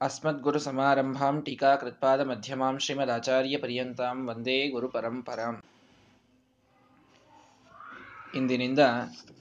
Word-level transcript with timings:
अस्मद्गुरुसमारम्भां 0.00 1.34
टीकाकृत्पादमध्यमां 1.40 2.74
ಶ್ರೀಮದಾಚಾರ್ಯಪರ್ಯಂತಾಂ 2.78 4.18
ವಂದೇ 4.26 4.56
ಗುರುಪರಂಪರಾಂ 4.68 5.56
ಇಂದಿನಿಂದ 8.34 8.82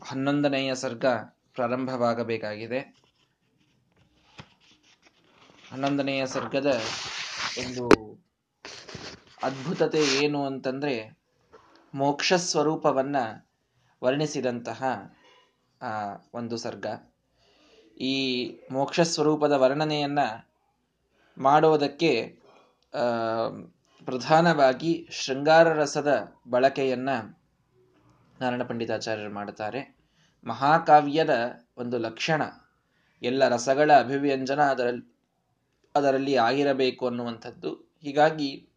ಹನ್ನೊಂದನೆಯ 0.06 0.72
ಸರ್ಗ 0.76 1.06
ಪ್ರಾರಂಭವಾಗಬೇಕಾಗಿದೆ 1.54 2.80
ಹನ್ನೊಂದನೆಯ 5.72 6.22
ಸರ್ಗದ 6.26 6.70
ಒಂದು 7.58 7.86
ಅದ್ಭುತತೆ 9.44 10.02
ಏನು 10.24 10.40
ಅಂತಂದ್ರೆ 10.46 10.96
ಮೋಕ್ಷ 11.94 12.34
ಸ್ವರೂಪವನ್ನ 12.44 13.18
ವರ್ಣಿಸಿದಂತಹ 14.02 14.82
ಒಂದು 16.34 16.58
ಸರ್ಗ 16.58 16.88
ಈ 17.97 18.15
ಮೋಕ್ಷ 18.71 19.01
ಸ್ವರೂಪದ 19.01 19.53
ವರ್ಣನೆಯನ್ನ 19.53 20.19
ಮಾಡುವುದಕ್ಕೆ 21.39 22.39
ಪ್ರಧಾನವಾಗಿ 24.05 25.09
ಶೃಂಗಾರ 25.11 25.73
ರಸದ 25.73 26.35
ಬಳಕೆಯನ್ನ 26.51 27.11
ನಾರಾಯಣ 28.41 28.63
ಪಂಡಿತಾಚಾರ್ಯರು 28.63 29.35
ಮಾಡುತ್ತಾರೆ. 29.35 29.97
ಮಹಾಕಾವ್ಯದ 30.47 31.35
ಒಂದು 31.77 31.99
ಲಕ್ಷಣ, 31.99 32.43
ಎಲ್ಲ 33.23 33.49
ರಸಗಳ 33.49 33.93
ಅಭಿವ್ಯಂಜನ 33.99 34.63
ಅದರಲ್ಲಿ 34.63 35.05
ಅದರಲ್ಲಿ 35.95 36.37
ಆಗಿರಬೇಕು 36.37 37.07
ಅನ್ನುವಂಥದ್ದು. 37.07 37.71
ಹೀಗಾಗಿ 38.03 38.69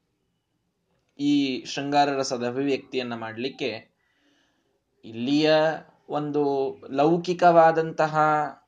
ಈ 1.20 1.66
ಶೃಂಗಾರ 1.66 2.09
ರಸದ 2.09 2.48
ಅಭಿವ್ಯಕ್ತಿಯನ್ನ 2.48 3.16
ಮಾಡಲಿಕ್ಕೆ 3.16 3.88
ಇಲ್ಲಿಯ 5.06 5.56
ಒಂದು 6.09 6.44
ಲೌಕಿಕವಾದಂತಹ 6.92 8.16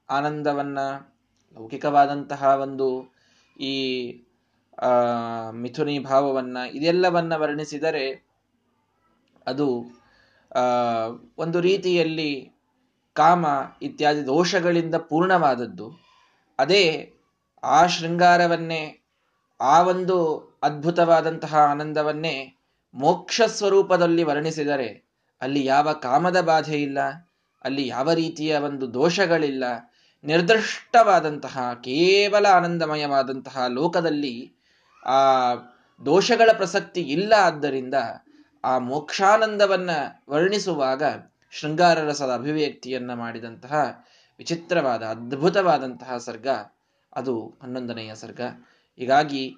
ಆನಂದವನ್ನ, 0.09 0.79
ಲೌಕಿಕವಾದಂತಹ 1.57 2.43
ಒಂದು 2.61 2.87
ಈ 3.59 3.75
ಮಿಥುನಿ 5.51 5.99
ಭಾವವನ್ನ 5.99 6.57
ಇದೆಲ್ಲವನ್ನ 6.73 7.33
ವರ್ಣಿಸಿದರೆ 7.35 8.05
ಅದು 9.47 9.67
ಒಂದು 11.37 11.59
ರೀತಿಯಲ್ಲಿ 11.59 12.31
ಕಾಮ 13.13 13.45
ಇತ್ಯಾದಿ 13.81 14.25
ದೋಷಗಳಿಂದ 14.25 14.95
ಪೂರ್ಣವಾದದ್ದು. 14.95 15.87
ಅದೇ 16.59 17.13
ಆ 17.63 17.85
ಶೃಂಗಾರವನ್ನೇ, 17.85 18.99
ಆ 19.59 19.81
ಒಂದು 19.81 20.17
ಅದ್ಭುತವಾದಂತಹ 20.63 21.55
ಆನಂದವನ್ನೇ 21.55 22.35
ಮೋಕ್ಷ 22.93 23.41
ಸ್ವರೂಪದಲ್ಲಿ 23.47 24.23
ವರ್ಣಿಸಿದರೆ 24.23 24.89
ಅಲ್ಲಿ 25.41 25.65
ಯಾವ 25.65 25.93
ಕಾಮದ 25.93 26.41
ಬಾಧೆ 26.41 26.77
ಇಲ್ಲ 26.81 26.99
ಅಲ್ಲಿ 27.63 27.87
ಯಾವ 27.87 28.13
ರೀತಿಯ 28.13 28.57
ಒಂದು 28.57 28.93
ದೋಷಗಳಿಲ್ಲ 28.93 29.63
ನಿರ್ದಿಷ್ಟವಾದಂತಹ, 30.23 31.73
ಕೇವಲ 31.73 32.45
ಆನಂದಮಯವಾದಂತಹ 32.45 33.65
ಲೋಕದಲ್ಲಿ 33.67 34.35
ಆ 35.05 35.19
ದೋಷಗಳ 36.05 36.49
ಪ್ರಸಕ್ತಿ 36.53 37.01
ಇಲ್ಲ 37.01 37.33
ಆದ್ದರಿಂದ 37.37 37.93
ಆ 38.63 38.77
ಮೋಕ್ಷಾನಂದವನ್ನ 38.77 39.89
ವರ್ಣಿಸುವಾಗ 40.29 41.03
ಶೃಂಗಾರ 41.51 41.99
ರಸದ 41.99 42.33
ಅಭಿವ್ಯಕ್ತಿಯನ್ನ 42.33 43.13
ಮಾಡಿದಂತಹ 43.13 44.03
ವಿಚಿತ್ರವಾದ, 44.37 45.03
ಅದ್ಭುತವಾದಂತಹ 45.03 46.17
ಸರ್ಗ 46.17 46.47
ಅದು 47.13 47.59
ಹನ್ನೊಂದನೆಯ 47.63 48.15
ಸರ್ಗ. 48.15 48.41
ಹೀಗಾಗಿ 48.97 49.55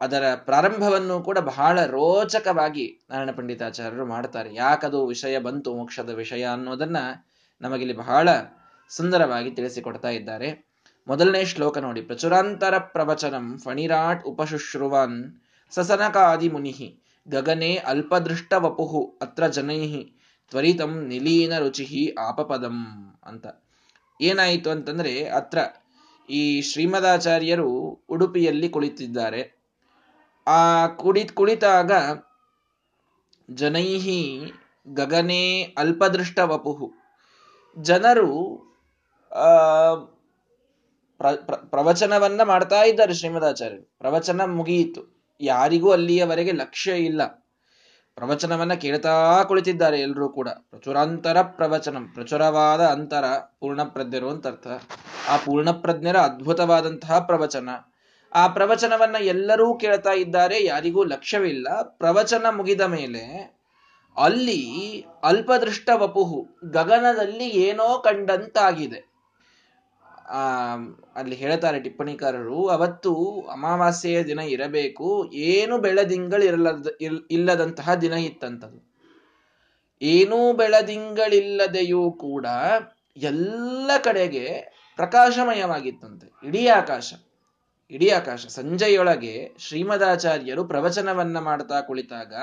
ಅದರ 0.00 0.34
ಪ್ರಾರಂಭವನ್ನು 0.34 1.22
ಕೂಡ 1.22 1.38
ಬಹಳ 1.38 1.84
ರೋಚಕವಾಗಿ 1.84 3.00
ನಾರಾಯಣ 3.10 3.30
ಪಂಡಿತಾಚಾರ್ಯರು 3.30 4.06
ಮಾಡ್ತಾರೆ. 4.06 4.54
ಯಾಕದು 4.54 5.06
ವಿಷಯ 5.06 5.38
ಬಂತು 5.38 5.74
ಮೋಕ್ಷದ 5.74 6.10
ವಿಷಯ 6.10 6.44
ಅನ್ನೋದನ್ನ 6.44 6.96
ನಮಗಿಲ್ಲಿ 7.60 7.96
ಬಹಳ 7.96 8.28
ಸುಂದರವಾಗಿ 8.90 9.50
ತಿಳಿಸಿಕೊಡ್ತಾ 9.50 10.08
ಇದ್ದಾರೆ. 10.08 10.66
ಮೊದಲನೇ 11.08 11.44
ಶ್ಲೋಕ 11.44 11.78
ನೋಡಿ. 11.78 12.02
ಪ್ರಚುರಾಂತರ 12.02 12.78
ಪ್ರವಚನಂ 12.78 13.58
ಫಣಿರಾಟ್ 13.58 14.24
ಉಪಶುಶ್ರುವನ್ 14.26 15.42
ಸಸನಕಾದಿ 15.70 16.48
ಮುನಿಹಿ 16.48 17.02
ಗಗನೆ 17.28 17.76
ಅಲ್ಪದೃಷ್ಟ 17.76 18.52
ವಪುಹು 18.52 19.18
ಅತ್ರ 19.22 19.46
ಜನೈಹಿ 19.46 20.20
ತ್ವರಿತಂ 20.50 21.06
ನಿಲೀನ 21.06 21.58
ರುಚಿ 21.58 22.14
ಆಪಪದಂ 22.18 22.76
ಅಂತ. 23.26 23.46
ಏನಾಯಿತು 24.20 24.70
ಅಂತಂದ್ರೆ 24.70 25.24
ಅತ್ರ 25.28 25.58
ಈ 26.30 26.60
ಶ್ರೀಮದಾಚಾರ್ಯರು 26.60 28.02
ಉಡುಪಿಯಲ್ಲಿ 28.08 28.68
ಕುಳಿತಿದ್ದಾರೆ. 28.68 29.56
ಆ 30.48 30.86
ಕುಳಿ 30.86 31.26
ಕುಳಿತಾಗ 31.26 31.92
ಜನೈಹಿ 33.50 34.40
ಗಗನೆ 34.88 35.62
ಅಲ್ಪದೃಷ್ಟ 35.62 36.38
ವಪುಹು 36.38 36.92
ಜನರು 37.78 38.65
ಪ್ರವಚನವನ್ನ 41.70 42.42
ಮಾಡ್ತಾ 42.42 42.82
ಇದ್ದಾರೆ 42.82 43.14
ಶ್ರೀಮದಾಚಾರ್ಯರು. 43.14 43.98
ಪ್ರವಚನ 43.98 44.44
ಮುಗಿಯಿತು. 44.44 45.16
ಯಾರಿಗೂ 45.40 45.90
ಅಲ್ಲಿಯವರೆಗೆ 45.90 46.52
ಲಕ್ಷ್ಯ 46.52 46.92
ಇಲ್ಲ. 46.92 47.26
ಪ್ರವಚನವನ್ನ 48.14 48.74
ಕೇಳ್ತಾ 48.74 49.42
ಕುಳಿತಿದ್ದಾರೆ 49.42 50.00
ಎಲ್ಲರೂ 50.00 50.28
ಕೂಡ. 50.28 50.48
ಪ್ರಚುರಾಂತರ 50.48 51.42
ಪ್ರವಚನ, 51.42 51.96
ಪ್ರಚುರವಾದ 52.14 52.80
ಅಂತರ 52.80 53.24
ಪೂರ್ಣಪ್ರಜ್ಞರು 53.60 54.30
ಅಂತ 54.30 54.46
ಅರ್ಥ. 54.46 54.66
ಆ 55.28 55.36
ಪೂರ್ಣಪ್ರಜ್ಞರ 55.36 56.16
ಅದ್ಭುತವಾದಂತಹ 56.16 57.18
ಪ್ರವಚನ. 57.18 57.68
ಆ 58.34 58.48
ಪ್ರವಚನವನ್ನ 58.48 59.16
ಎಲ್ಲರೂ 59.20 59.74
ಕೇಳ್ತಾ 59.74 60.10
ಇದ್ದಾರೆ, 60.10 60.64
ಯಾರಿಗೂ 60.64 61.04
ಲಕ್ಷ್ಯವಿಲ್ಲ. 61.04 61.82
ಪ್ರವಚನ 61.82 62.46
ಮುಗಿದ 62.50 62.80
ಮೇಲೆ 62.80 63.56
ಅಲ್ಲಿ 64.16 65.04
ಅಲ್ಪದೃಷ್ಟ 65.24 65.90
ವಪುಹು 65.94 66.46
ಗಗನದಲ್ಲಿ 66.64 67.48
ಏನೋ 67.48 67.98
ಕಂಡಂತಾಗಿದೆ. 67.98 69.15
ಅಲ್ಲಿ 71.14 71.36
ಹೇಳ್ತಾರೆ 71.36 71.80
ಟಿಪ್ಪಣಿಕಾರರು, 71.80 72.66
ಅವತ್ತು 72.66 73.40
ಅಮಾವಾಸ್ಯೆಯ 73.40 74.24
ದಿನ 74.24 74.38
ಇರಬೇಕು, 74.38 75.30
ಏನು 75.32 75.78
ಬೆಳದಿಂಗಳಿರಲದ 75.78 76.86
ಇಲ್ಲದಂತಹ 77.30 77.94
ದಿನ 77.94 78.12
ಇತ್ತಂತದು. 78.12 78.96
ಏನೂ 80.02 80.52
ಬೆಳದಿಂಗಳಿಲ್ಲದೆಯೂ 80.52 82.12
ಕೂಡ 82.12 82.46
ಎಲ್ಲ 83.16 83.90
ಕಡೆಗೆ 84.04 84.46
ಪ್ರಕಾಶಮಯವಾಗಿತ್ತಂತೆ. 84.96 86.48
ಇಡೀ 86.48 86.66
ಆಕಾಶ 86.66 87.14
ಇಡೀ 87.90 88.08
ಆಕಾಶ. 88.10 88.46
ಸಂಜೆಯೊಳಗೆ 88.46 89.54
ಶ್ರೀಮದಾಚಾರ್ಯರು 89.58 90.64
ಪ್ರವಚನವನ್ನ 90.64 91.38
ಮಾಡ್ತಾ 91.38 91.80
ಕುಳಿತಾಗ, 91.80 92.34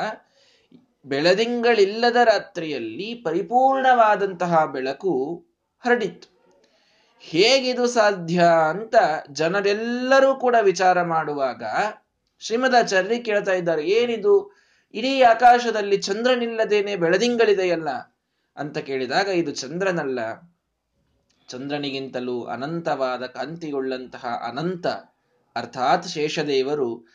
ಬೆಳದಿಂಗಳಿಲ್ಲದ 1.06 2.16
ರಾತ್ರಿಯಲ್ಲಿ 2.16 3.16
ಪರಿಪೂರ್ಣವಾದಂತಹ 3.16 4.66
ಬೆಳಕು 4.66 5.46
ಹರಡಿತ್ತು. 5.80 6.33
ಹೇಗಿದು 7.23 7.88
ಸಾಧ್ಯ 7.88 8.44
ಅಂತ 8.69 8.95
ಜನರೆಲ್ಲರೂ 9.31 10.35
ಕೂಡ 10.35 10.56
ವಿಚಾರ 10.61 11.01
ಮಾಡುವಾಗ 11.01 11.63
ಶ್ರೀಮದಾಚಾರ್ಯ 12.39 13.19
ಕೇಳ್ತಾ 13.19 13.53
ಇದ್ದಾರೆ, 13.53 13.84
ಏನಿದು? 13.84 14.56
ಇಡೀ 14.94 15.22
ಆಕಾಶದಲ್ಲಿ 15.22 15.97
ಚಂದ್ರನಿಲ್ಲದೇನೆ 15.97 16.95
ಬೆಳದಿಂಗಳಿದೆಯಲ್ಲ 16.95 17.89
ಅಂತ 18.57 18.78
ಕೇಳಿದಾಗ, 18.78 19.28
ಇದು 19.28 19.51
ಚಂದ್ರನಲ್ಲ. 19.51 20.19
ಚಂದ್ರನಿಗಿಂತಲೂ 21.50 22.44
ಅನಂತವಾದ 22.44 23.25
ಕಾಂತಿಗೊಳ್ಳಂತಹ 23.25 24.25
ಅನಂತ, 24.50 24.88
ಅರ್ಥಾತ್ 25.55 26.07
ಶೇಷದೇವರು 26.07 27.05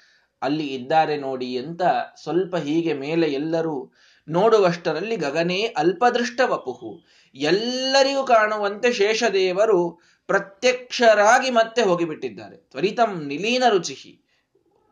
ಅಲ್ಲಿ 0.42 0.66
ಇದ್ದಾರೆ 0.66 1.16
ನೋಡಿ 1.16 1.56
ಅಂತ 1.56 1.82
ಸ್ವಲ್ಪ 2.22 2.56
ಹೀಗೆ 2.56 2.94
ಮೇಲೆ 2.94 3.26
ಎಲ್ಲರೂ 3.32 3.92
ನೋಡುವಷ್ಟರಲ್ಲಿ 4.28 5.16
ಗಗನೇ 5.16 5.62
ಅಲ್ಪದೃಷ್ಟ 5.76 6.40
ವಪುಹು 6.44 6.90
ಎಲ್ಲರಿಗೂ 7.38 8.24
ಕಾಣುವಂತೆ 8.24 8.92
ಶೇಷದೇವರು 8.92 10.00
ಪ್ರತ್ಯಕ್ಷರಾಗಿ 10.26 11.50
ಮತ್ತೆ 11.50 11.82
ಹೋಗಿಬಿಟ್ಟಿದ್ದಾರೆ. 11.82 12.56
ತ್ವರಿತಂ 12.56 13.26
ನಿಲೀನ 13.26 13.62
ರುಚಿ 13.68 14.24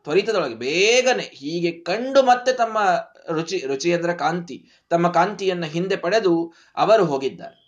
ತ್ವರಿತದೊಳಗೆ 0.02 0.54
ಬೇಗನೆ 0.54 1.22
ಹೀಗೆ 1.22 1.80
ಕಂಡು 1.80 2.22
ಮತ್ತೆ 2.22 2.52
ತಮ್ಮ 2.52 2.78
ರುಚಿ 3.32 3.58
ರುಚಿ 3.58 3.92
ಅಂದ್ರೆ 3.92 4.14
ಕಾಂತಿ, 4.14 4.68
ತಮ್ಮ 4.90 5.08
ಕಾಂತಿಯನ್ನ 5.08 5.64
ಹಿಂದೆ 5.64 5.96
ಪಡೆದು 5.96 6.52
ಅವರು 6.76 7.04
ಹೋಗಿದ್ದಾರೆ. 7.04 7.66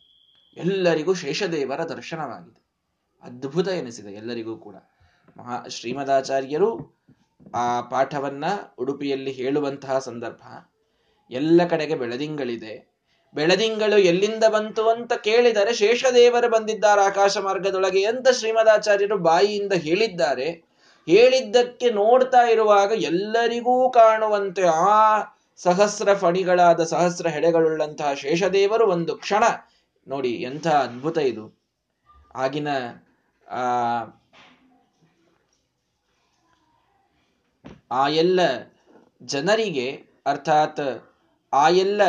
ಎಲ್ಲರಿಗೂ 0.56 1.14
ಶೇಷದೇವರ 1.14 1.84
ದರ್ಶನವಾಗಿದೆ. 1.84 2.68
ಅದ್ಭುತ 3.22 3.68
ಎನಿಸಿದೆ 3.68 4.12
ಎಲ್ಲರಿಗೂ 4.12 4.56
ಕೂಡ. 4.56 4.74
ಮಹಾ, 5.36 5.66
ಶ್ರೀಮದಾಚಾರ್ಯರು 5.68 6.98
ಆ 7.54 7.80
ಪಾಠವನ್ನ 7.80 8.44
ಉಡುಪಿಯಲ್ಲಿ 8.78 9.32
ಹೇಳುವಂತಹ 9.32 9.98
ಸಂದರ್ಭ. 9.98 10.42
ಎಲ್ಲ 11.30 11.66
ಕಡೆಗೆ 11.66 11.94
ಬೆಳದಿಂಗಳಿದೆ. 11.94 12.87
ಬೆಳದಿಂಗಳು 13.34 13.98
ಎಲ್ಲಿಂದ 13.98 14.44
ಬಂತು 14.48 14.88
ಅಂತ 14.88 15.12
ಕೇಳಿದರೆ 15.12 15.74
ಶೇಷದೇವರು 15.74 16.48
ಬಂದಿದ್ದಾರೆ 16.50 17.00
ಆಕಾಶ 17.00 17.38
ಮಾರ್ಗದೊಳಗೆ 17.38 18.04
ಅಂತ 18.04 18.28
ಶ್ರೀಮದಾಚಾರ್ಯರು 18.28 19.18
ಬಾಯಿಯಿಂದ 19.18 19.72
ಹೇಳಿದ್ದಾರೆ. 19.72 20.68
ಹೇಳಿದ್ದಕ್ಕೆ 21.06 21.90
ನೋಡ್ತಾ 21.90 22.42
ಇರುವಾಗ 22.42 22.92
ಎಲ್ಲರಿಗೂ 22.92 23.90
ಕಾಣುವಂತೆ 23.90 24.62
ಆ 24.62 25.22
ಸಹಸ್ರ 25.56 26.14
ಫಣಿಗಳಾದ 26.14 26.84
ಸಹಸ್ರ 26.84 27.28
ಹೆಡೆಗಳುಳ್ಳಂತಹ 27.28 28.12
ಶೇಷದೇವರು 28.12 28.90
ಒಂದು 28.90 29.16
ಕ್ಷಣ. 29.16 29.44
ನೋಡಿ, 30.08 30.28
ಎಂಥ 30.28 30.66
ಅದ್ಭುತ 30.66 31.18
ಇದು. 31.18 31.58
ಆಗಿನ, 32.34 32.68
ಆ 33.48 33.64
ಆ 37.90 38.08
ಎಲ್ಲ 38.08 38.40
ಜನರಿಗೆ, 39.22 40.04
ಅರ್ಥಾತ್ 40.26 41.10
ಆ 41.52 41.68
ಎಲ್ಲ 41.68 42.02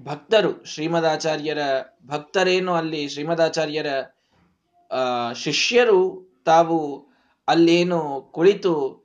ಭಕ್ತರು, 0.00 0.64
ಶ್ರೀಮದಾಚಾರ್ಯರ 0.64 1.58
ಭಕ್ತರೇನು 2.06 2.74
ಅಲ್ಲಿ 2.74 3.08
ಶ್ರೀಮದಾಚಾರ್ಯರ 3.08 3.86
ಶಿಷ್ಯರು 5.34 6.28
ತಾವು 6.46 7.06
ಅಲ್ಲೇನು 7.48 8.20
ಕುಳಿತು 8.32 9.04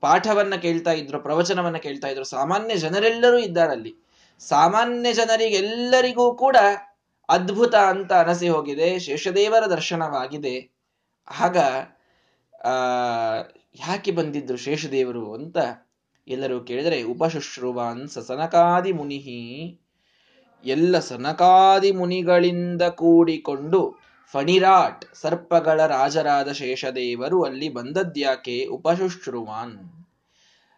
ಪಾಠವನ್ನ 0.00 0.54
ಕೇಳ್ತಾ 0.54 0.92
ಇದ್ರು, 0.92 1.20
ಪ್ರವಚನವನ್ನ 1.20 1.76
ಕೇಳ್ತಾ 1.76 2.08
ಇದ್ರು. 2.08 2.24
ಸಾಮಾನ್ಯ 2.24 2.76
ಜನರೆಲ್ಲರೂ 2.76 3.38
ಇದ್ದಾರಲ್ಲಿ 3.38 3.94
ಸಾಮಾನ್ಯ 4.38 5.12
ಜನರಿಗೆಲ್ಲರಿಗೂ 5.12 6.34
ಕೂಡ 6.34 6.56
ಅದ್ಭುತ 7.28 7.74
ಅಂತ 7.74 8.12
ಅನಸಿ 8.12 8.48
ಹೋಗಿದೆ. 8.48 8.98
ಶೇಷದೇವರ 8.98 9.66
ದರ್ಶನವಾಗಿದೆ. 9.66 10.70
ಆಗ, 11.40 11.58
ಆ, 12.66 12.70
ಯಾಕೆ 13.74 14.10
ಬಂದಿದ್ರು 14.10 14.56
ಶೇಷದೇವರು 14.56 15.34
ಅಂತ 15.34 15.58
ಎಲ್ಲರೂ 16.28 16.60
ಕೇಳಿದರೆ, 16.60 17.02
ಉಪಶುಶ್ರುವಾನ್ 17.02 18.08
ಸನಕಾದಿ 18.08 18.92
ಮುನಿಹಿ. 18.92 19.80
ಎಲ್ಲ 20.64 20.98
ಸನಕಾದಿ 20.98 21.92
ಮುನಿಗಳಿಂದ 21.92 22.82
ಕೂಡಿಕೊಂಡು 22.82 23.94
ಫಣಿರಾಟ್ 24.32 25.04
ಸರ್ಪಗಳ 25.14 25.86
ರಾಜರಾದ 25.86 26.52
ಶೇಷದೇವರು 26.52 27.42
ಅಲ್ಲಿ 27.42 27.68
ಬಂದದ್ಯಾಕೆ 27.68 28.66
ಉಪಶುಶ್ರುವಾನ್. 28.66 30.06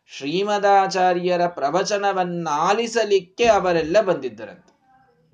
ಶ್ರೀಮದಾಚಾರ್ಯರ 0.06 1.46
ಪ್ರವಚನವನ್ನಾಲಿಸಲಿಕ್ಕೆ 1.46 3.44
ಅವರೆಲ್ಲ 3.44 4.00
ಬಂದಿದ್ದರಂತೆ. 4.00 4.76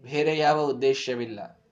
ಬೇರೆ 0.03 0.39
ಯಾವ 0.39 0.61
ಉದ್ದೇಶವಿಲ್ಲ. 0.61 1.63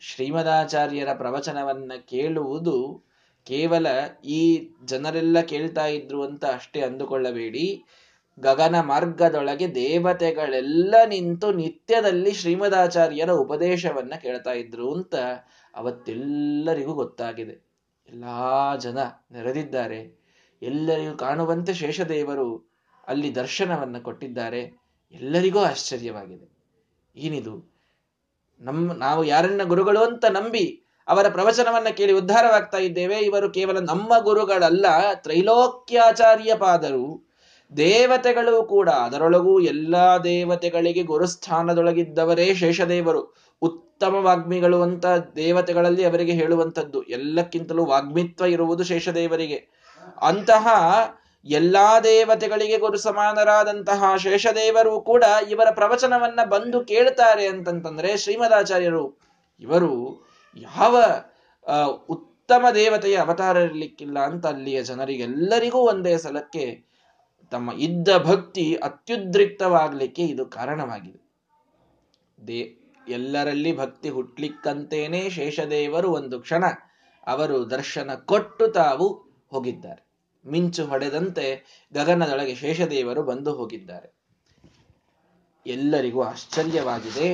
ಶ್ರೀಮದಾಚಾರ್ಯರ 0.00 1.08
ಪ್ರವಚನವನ್ನ 1.14 1.92
ಕೇಳುವುದು 2.08 3.04
ಕೇವಲ 3.44 3.86
ಈ 4.24 4.70
ಜನರೆಲ್ಲ 4.84 5.40
ಕೇಳ್ತಾ 5.40 5.86
ಇದ್ರು 5.86 6.22
ಅಂತ 6.24 6.44
ಅಷ್ಟೇ 6.44 6.80
ಅಂದುಕೊಳ್ಳಬೇಡಿ. 6.80 7.84
ಗಗನ 8.40 8.80
ಮಾರ್ಗದೊಳಗೆ 8.80 9.74
ದೇವತೆಗಳೆಲ್ಲ 9.74 10.94
ನಿಂತು 11.08 11.52
ನಿತ್ಯದಲ್ಲಿ 11.52 12.32
ಶ್ರೀಮದಾಚಾರ್ಯರ 12.32 13.30
ಉಪದೇಶವನ್ನ 13.30 14.12
ಕೇಳ್ತಾ 14.22 14.52
ಇದ್ರು 14.52 14.94
ಅಂತ 14.94 15.14
ಅವತ್ತೆಲ್ಲರಿಗೂ 15.74 16.92
ಗೊತ್ತಾಗಿದೆ. 16.92 17.72
ಎಲ್ಲಾ 18.08 18.76
ಜನ 18.76 18.98
ನೆರೆದಿದ್ದಾರೆ. 19.32 20.22
ಎಲ್ಲರಿಗೂ 20.62 21.16
ಕಾಣುವಂತೆ 21.16 21.74
ಶೇಷದೇವರು 21.74 22.72
ಅಲ್ಲಿ 23.08 23.34
ದರ್ಶನವನ್ನ 23.34 23.98
ಕೊಟ್ಟಿದ್ದಾರೆ. 23.98 24.62
ಎಲ್ಲರಿಗೂ 25.12 25.58
ಆಶ್ಚರ್ಯವಾಗಿದೆ. 25.58 26.52
ಏನಿದು? 27.16 27.72
ನಮ್ಮ 28.60 28.92
ನಾವು 28.92 29.24
ಯಾರನ್ನ 29.24 29.62
ಗುರುಗಳು 29.62 30.00
ಅಂತ 30.00 30.24
ನಂಬಿ 30.24 30.81
ಅವರ 31.08 31.28
ಪ್ರವಚನವನ್ನ 31.28 31.88
ಕೇಳಿ 31.88 32.12
ಉದ್ಧಾರವಾಗ್ತಾ 32.12 32.78
ಇದ್ದೇವೆ. 32.78 33.18
ಇವರು 33.18 33.50
ಕೇವಲ 33.50 33.78
ನಮ್ಮ 33.78 34.18
ಗುರುಗಳಲ್ಲ, 34.18 34.86
ತ್ರೈಲೋಕ್ಯಾಚಾರ್ಯ 35.14 36.54
ಪಾದರು, 36.54 37.32
ದೇವತೆಗಳು 37.76 38.64
ಕೂಡ. 38.64 38.88
ಅದರೊಳಗೂ 38.88 39.60
ಎಲ್ಲಾ 39.60 40.18
ದೇವತೆಗಳಿಗೆ 40.18 41.02
ಗುರುಸ್ಥಾನದೊಳಗಿದ್ದವರೇ 41.02 42.54
ಶೇಷದೇವರು. 42.54 43.34
ಉತ್ತಮ 43.62 44.14
ವಾಗ್ಮಿಗಳು 44.14 44.82
ಅಂತ 44.82 45.06
ದೇವತೆಗಳಲ್ಲಿ 45.36 46.04
ಅವರಿಗೆ 46.04 46.32
ಹೇಳುವಂಥದ್ದು. 46.32 47.02
ಎಲ್ಲಕ್ಕಿಂತಲೂ 47.02 47.84
ವಾಗ್ಮಿತ್ವ 47.84 48.44
ಇರುವುದು 48.44 48.84
ಶೇಷದೇವರಿಗೆ. 48.84 49.68
ಅಂತಹ 50.20 50.68
ಎಲ್ಲಾ 51.44 52.00
ದೇವತೆಗಳಿಗೆ 52.00 52.78
ಗುರು 52.78 52.98
ಸಮಾನರಾದಂತಹ 52.98 54.16
ಶೇಷದೇವರು 54.16 55.00
ಕೂಡ 55.00 55.24
ಇವರ 55.50 55.70
ಪ್ರವಚನವನ್ನ 55.70 56.40
ಬಂದು 56.44 56.84
ಕೇಳ್ತಾರೆ 56.84 57.46
ಅಂತಂತಂದ್ರೆ 57.46 58.16
ಶ್ರೀಮದಾಚಾರ್ಯರು, 58.16 59.18
ಇವರು 59.60 60.22
ಯಾವ 60.56 60.96
ಉತ್ತಮ 62.08 62.66
ದೇವತೆಯ 62.74 63.16
ಅವತಾರ 63.16 63.56
ಇರಲಿಕ್ಕಿಲ್ಲ 63.56 64.18
ಅಂತ 64.18 64.46
ಅಲ್ಲಿಯ 64.46 64.82
ಜನರಿಗೆಲ್ಲರಿಗೂ 64.82 65.78
ಒಂದೇ 65.78 66.16
ಸಲಕ್ಕೆ 66.16 66.92
ತಮ್ಮ 67.50 67.72
ಇದ್ದ 67.72 68.08
ಭಕ್ತಿ 68.18 68.74
ಅತ್ಯುದ್ರಿಕ್ತವಾಗಲಿಕ್ಕೆ 68.74 70.22
ಇದು 70.22 70.46
ಕಾರಣವಾಗಿದೆ. 70.46 71.20
ದೇ, 72.46 72.76
ಎಲ್ಲರಲ್ಲಿ 73.08 73.76
ಭಕ್ತಿ 73.76 74.08
ಹುಟ್ಲಿಕ್ಕಂತೇನೆ 74.08 75.30
ಶೇಷದೇವರು 75.30 76.10
ಒಂದು 76.12 76.40
ಕ್ಷಣ 76.40 76.64
ಅವರು 77.26 77.70
ದರ್ಶನ 77.70 78.14
ಕೊಟ್ಟು 78.14 78.68
ತಾವು 78.68 79.08
ಹೋಗಿದ್ದಾರೆ. 79.50 80.06
ಮಿಂಚು 80.46 80.84
ಹೊಡೆದಂತೆ 80.84 81.46
ಗಗನದೊಳಗೆ 81.94 82.54
ಶೇಷದೇವರು 82.54 83.22
ಬಂದು 83.22 83.54
ಹೋಗಿದ್ದಾರೆ. 83.54 84.22
ಎಲ್ಲರಿಗೂ 85.66 86.22
ಆಶ್ಚರ್ಯವಾಗಿದೆ. 86.22 87.28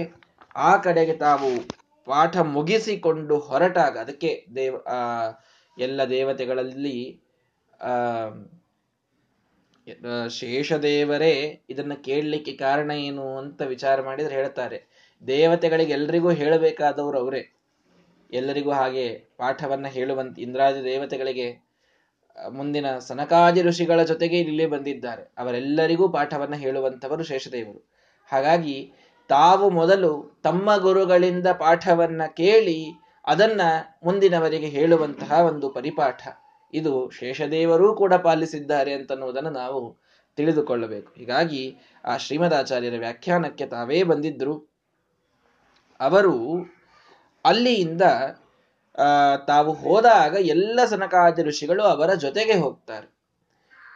ಆ 0.56 0.76
ಕಡೆಗೆ 0.76 1.16
ತಾವು 1.16 1.50
ಪಾಠ 2.08 2.37
ಮುಗಿಸಿಕೊಂಡು 2.37 3.37
ಹೊರಟಾಗ 3.38 3.94
ಅದಕ್ಕೆ 3.99 4.31
ದೇವ 4.56 4.75
ಎಲ್ಲ 5.76 6.00
ದೇವತೆಗಳಲ್ಲಿ, 6.10 6.99
ಆ 7.81 7.93
ಶೇಷದೇವರೇ 10.28 11.34
ಇದನ್ನ 11.70 11.94
ಕೇಳಲಿಕ್ಕೆ 12.05 12.52
ಕಾರಣ 12.56 12.90
ಏನು 12.90 13.26
ಅಂತ 13.38 13.62
ವಿಚಾರ 13.62 14.02
ಮಾಡಿದ್ರೆ 14.02 14.34
ಹೇಳ್ತಾರೆ. 14.34 14.78
ದೇವತೆಗಳಿಗೆ 15.26 15.93
ಎಲ್ರಿಗೂ 15.93 16.31
ಹೇಳಬೇಕಾದವರು 16.31 17.19
ಅವರೇ. 17.19 17.43
ಎಲ್ಲರಿಗೂ 18.31 18.70
ಹಾಗೆ 18.70 19.06
ಪಾಠವನ್ನ 19.37 19.87
ಹೇಳುವಂತ 19.87 20.38
ಇಂದ್ರಾದಿ 20.38 20.82
ದೇವತೆಗಳಿಗೆ 20.84 21.49
ಮುಂದಿನ 22.52 22.88
ಸನಕಾದಿ 22.99 23.61
ಋಷಿಗಳ 23.62 24.00
ಜೊತೆಗೆ 24.02 24.38
ಇಲ್ಲಿ 24.40 24.66
ಬಂದಿದ್ದಾರೆ. 24.66 25.22
ಅವರೆಲ್ಲರಿಗೂ 25.38 26.06
ಪಾಠವನ್ನ 26.08 26.54
ಹೇಳುವಂತವರು 26.54 27.22
ಶೇಷದೇವರು. 27.22 27.81
ಹಾಗಾಗಿ 28.31 28.76
ತಾವು 29.28 29.70
ಮೊದಲು 29.70 30.40
ತಮ್ಮ 30.42 30.76
ಗುರುಗಳಿಂದ 30.76 31.46
ಪಾಠವನ್ನ 31.46 32.22
ಕೇಳಿ 32.36 33.00
ಅದನ್ನ 33.26 33.60
ಮುಂದಿನವರಿಗೆ 34.04 34.66
ಹೇಳುವಂತಹ 34.66 35.32
ಒಂದು 35.32 35.70
ಪರಿಪಾಠ. 35.70 36.28
ಇದು 36.75 37.10
ಶೇಷದೇವರೂ 37.10 37.94
ಕೂಡ 37.94 38.14
ಪಾಲಿಸಿದ್ದಾರೆ 38.14 38.92
ಅಂತನ್ನುವುದನ್ನು 38.92 39.50
ನಾವು 39.50 39.96
ತಿಳಿದುಕೊಳ್ಳಬೇಕು. 40.36 41.12
ಹೀಗಾಗಿ 41.12 41.76
ಆ 42.04 42.16
ಶ್ರೀಮದಾಚಾರ್ಯರ 42.16 42.98
ವ್ಯಾಖ್ಯಾನಕ್ಕೆ 42.98 43.66
ತಾವೇ 43.66 44.02
ಬಂದಿದ್ರು 44.02 44.54
ಅವರು 46.00 46.34
ಅಲ್ಲಿಯಿಂದ 47.44 48.02
ತಾವು 49.46 49.72
ಹೋದಾಗ 49.72 50.34
ಎಲ್ಲ 50.40 50.84
ಸನಕಾದಿ 50.84 51.42
ಋಷಿಗಳು 51.42 51.82
ಅವರ 51.82 52.14
ಜೊತೆಗೆ 52.14 52.54
ಹೋಗ್ತಾರೆ. 52.54 53.17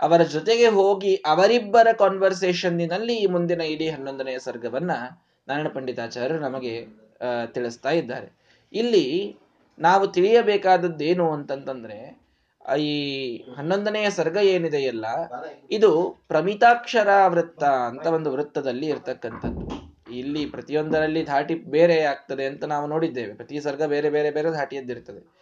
ಅವರ 0.02 0.22
ಜೊತೆಗೆ 0.22 0.69
ಹೋಗಿ 0.69 1.12
ಅವರಿಬ್ಬರ 1.16 1.88
ಕಾನ್ವರ್ಸೇಷನ್ನಿನಲ್ಲಿ 1.99 3.14
ಈ 3.16 3.26
ಮುಂದಿನ 3.26 3.60
ಇಡೀ 3.60 3.88
ಹನ್ನೊಂದನೆಯ 3.88 4.38
ಸರ್ಗವನ್ನ 4.38 4.93
ನಾರಾಯಣ 5.49 5.69
ಪಂಡಿತಾಚಾರ್ಯರು 5.69 6.40
ನಮಗೆ 6.40 6.72
ತಿಳಿಸ್ತಾ 7.54 7.90
ಇದ್ದಾರೆ. 7.90 8.28
ಇಲ್ಲಿ 8.72 9.06
ನಾವು 9.78 10.04
ತಿಳಿಯಬೇಕಾದದ್ದೇನು 10.06 11.32
ಅಂತಂತಂದ್ರೆ, 11.32 11.99
ಈ 12.78 12.90
ಹನ್ನೊಂದನೆಯ 13.56 14.10
ಸರ್ಗ 14.10 14.37
ಏನಿದೆಯಲ್ಲ, 14.37 15.06
ಇದು 15.70 15.90
ಪ್ರಮಿತಾಕ್ಷರ 16.28 17.08
ವೃತ್ತ 17.26 17.64
ಅಂತ 17.64 18.06
ಒಂದು 18.06 18.32
ವೃತ್ತದಲ್ಲಿ 18.32 18.87
ಇರ್ತಕ್ಕಂಥದ್ದು. 18.87 19.64
ಇಲ್ಲಿ 20.20 20.46
ಪ್ರತಿಯೊಂದರಲ್ಲಿ 20.46 21.22
ಧಾಟಿ 21.25 21.55
ಬೇರೆ 21.55 21.96
ಆಗ್ತದೆ 22.05 22.44
ಅಂತ 22.46 22.64
ನಾವು 22.64 22.87
ನೋಡಿದ್ದೇವೆ. 22.87 23.34
ಪ್ರತಿ 23.34 23.60
ಸರ್ಗ 23.60 23.82
ಬೇರೆ 23.94 24.10
ಬೇರೆ 24.10 24.31
ಬೇರೆ 24.31 24.50
ಧಾಟಿಯದ್ದಿರ್ತದೆ. 24.50 25.42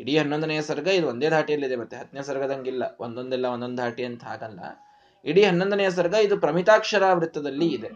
ಇಡೀ 0.00 0.18
ಹನ್ನೊಂದನೆಯ 0.18 0.62
ಸರ್ಗ 0.62 0.86
ಇದು 0.88 1.06
ಒಂದೇ 1.08 1.28
ಧಾಟಿಯಲ್ಲಿದೆ 1.28 1.76
ಮತ್ತೆ 1.76 1.96
ಹತ್ತನೇ 1.96 2.22
ಸರ್ಗದಂಗಿಲ್ಲ. 2.22 2.82
ಒಂದೊಂದೆಲ್ಲ 3.00 3.46
ಒಂದೊಂದು 3.46 3.76
ಧಾಟಿ 3.76 4.04
ಅಂತ 4.04 4.24
ಹಾಗಲ್ಲ 4.24 4.60
ಇಡೀ 5.24 5.42
ಹನ್ನೊಂದನೆಯ 5.44 5.90
ಸರ್ಗ 5.90 6.14
ಇದು 6.14 6.36
ಪ್ರಮಿತಾಕ್ಷರ 6.40 7.02
ವೃತ್ತದಲ್ಲಿ 7.12 7.66
ಇದೆ. 7.66 7.90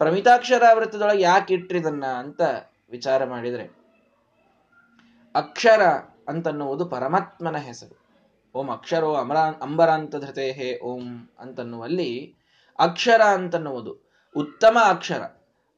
ಪ್ರಮಿತಾಕ್ಷರ 0.00 0.62
ವೃತ್ತದೊಳಗೆ 0.72 1.22
ಯಾಕೆ 1.22 1.54
ಇಟ್ರಿದನ್ನ 1.54 2.06
ಅಂತ 2.06 2.40
ವಿಚಾರ 2.90 3.24
ಮಾಡಿದ್ರೆ, 3.24 3.66
ಅಕ್ಷರ 5.34 5.82
ಅಂತನ್ನುವುದು 6.28 6.84
ಪರಮಾತ್ಮನ 6.86 7.56
ಹೆಸರು. 7.56 7.94
ಓಂ 8.54 8.68
ಅಕ್ಷರೋ 8.70 9.14
ಅಮರ 9.14 9.36
ಅಂಬರಾಂತ 9.36 10.16
ಧೃತೆ 10.16 10.46
ಹೇ 10.52 10.68
ಓಂ 10.80 11.04
ಅಂತನ್ನುವಲ್ಲಿ 11.38 12.10
ಅಕ್ಷರ 12.78 13.22
ಅಂತನ್ನುವುದು 13.22 13.92
ಉತ್ತಮ 14.36 14.76
ಅಕ್ಷರ. 14.84 15.22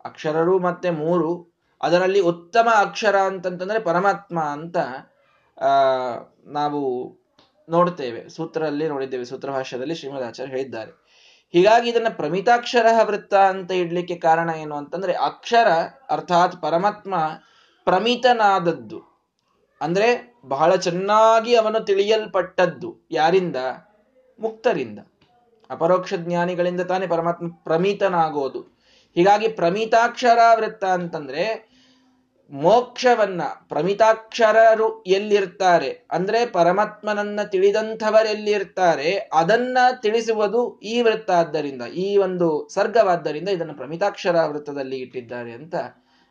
ಅಕ್ಷರರು 0.04 0.58
ಮತ್ತೆ 0.58 0.90
ಮೂರು. 0.90 1.30
ಅದರಲ್ಲಿ 1.82 2.20
ಉತ್ತಮ 2.20 2.68
ಅಕ್ಷರ 2.76 3.16
ಅಂತಂತಂದ್ರೆ 3.16 3.78
ಪರಮಾತ್ಮ 3.78 4.40
ಅಂತ 4.40 4.76
ನಾವು 6.44 7.12
ನೋಡ್ತೇವೆ 7.68 8.28
ಸೂತ್ರದಲ್ಲಿ 8.28 8.88
ನೋಡಿದ್ದೇವೆ. 8.88 9.24
ಸೂತ್ರ 9.24 9.50
ಭಾಷ್ಯದಲ್ಲಿ 9.50 9.94
ಶ್ರೀಮದಾಚಾರ್ಯ 9.94 10.50
ಹೇಳಿದ್ದಾರೆ. 10.50 11.08
ಹೀಗಾಗಿ 11.52 11.90
ಇದನ್ನ 11.90 12.06
ಪ್ರಮಿತಾಕ್ಷರ 12.10 12.86
ವೃತ್ತ 13.02 13.34
ಅಂತ 13.34 13.72
ಇಡ್ಲಿಕ್ಕೆ 13.72 14.14
ಕಾರಣ 14.14 14.50
ಏನು 14.50 14.76
ಅಂತಂದ್ರೆ 14.76 15.12
ಅಕ್ಷರ 15.12 15.68
ಅರ್ಥಾತ್ 16.10 16.62
ಪರಮಾತ್ಮ 16.62 17.14
ಪ್ರಮಿತನಾದದ್ದು. 17.84 19.02
ಅಂದ್ರೆ 19.80 20.34
ಬಹಳ 20.44 20.76
ಚೆನ್ನಾಗಿ 20.76 21.56
ಅವನು 21.56 21.80
ತಿಳಿಯಲ್ಪಟ್ಟದ್ದು. 21.80 23.06
ಯಾರಿಂದ? 23.10 23.56
ಮುಕ್ತರಿಂದ. 24.40 24.98
ಅಪರೋಕ್ಷ 25.70 26.14
ಜ್ಞಾನಿಗಳಿಂದ 26.14 26.80
ತಾನೇ 26.80 27.06
ಪರಮಾತ್ಮ 27.06 27.48
ಪ್ರಮಿತನಾಗೋದು. 27.48 28.60
ಹೀಗಾಗಿ 29.14 29.48
ಪ್ರಮಿತಾಕ್ಷರ 29.48 30.38
ವೃತ್ತ 30.54 30.84
ಅಂತಂದ್ರೆ 30.84 31.67
ಮೋಕ್ಷವನ್ನ 32.50 33.42
ಪ್ರಮಿತಾಕ್ಷರರು 33.68 35.02
ಎಲ್ಲಿರ್ತಾರೆ? 35.02 36.06
ಅಂದ್ರೆ 36.12 36.46
ಪರಮಾತ್ಮನನ್ನ 36.46 37.40
ತಿಳಿದಂಥವರೆಲ್ಲಿರ್ತಾರೆ 37.42 39.30
ಅದನ್ನ 39.32 39.78
ತಿಳಿಸುವುದು 40.02 40.78
ಈ 40.78 41.02
ವೃತ್ತ 41.02 41.30
ಆದ್ದರಿಂದ, 41.30 41.82
ಈ 41.82 42.16
ಒಂದು 42.16 42.68
ಸರ್ಗವಾದ್ದರಿಂದ 42.68 43.48
ಇದನ್ನು 43.48 43.74
ಪ್ರಮಿತಾಕ್ಷರ 43.74 44.36
ವೃತ್ತದಲ್ಲಿ 44.46 44.96
ಇಟ್ಟಿದ್ದಾರೆ 44.96 45.52
ಅಂತ 45.52 45.74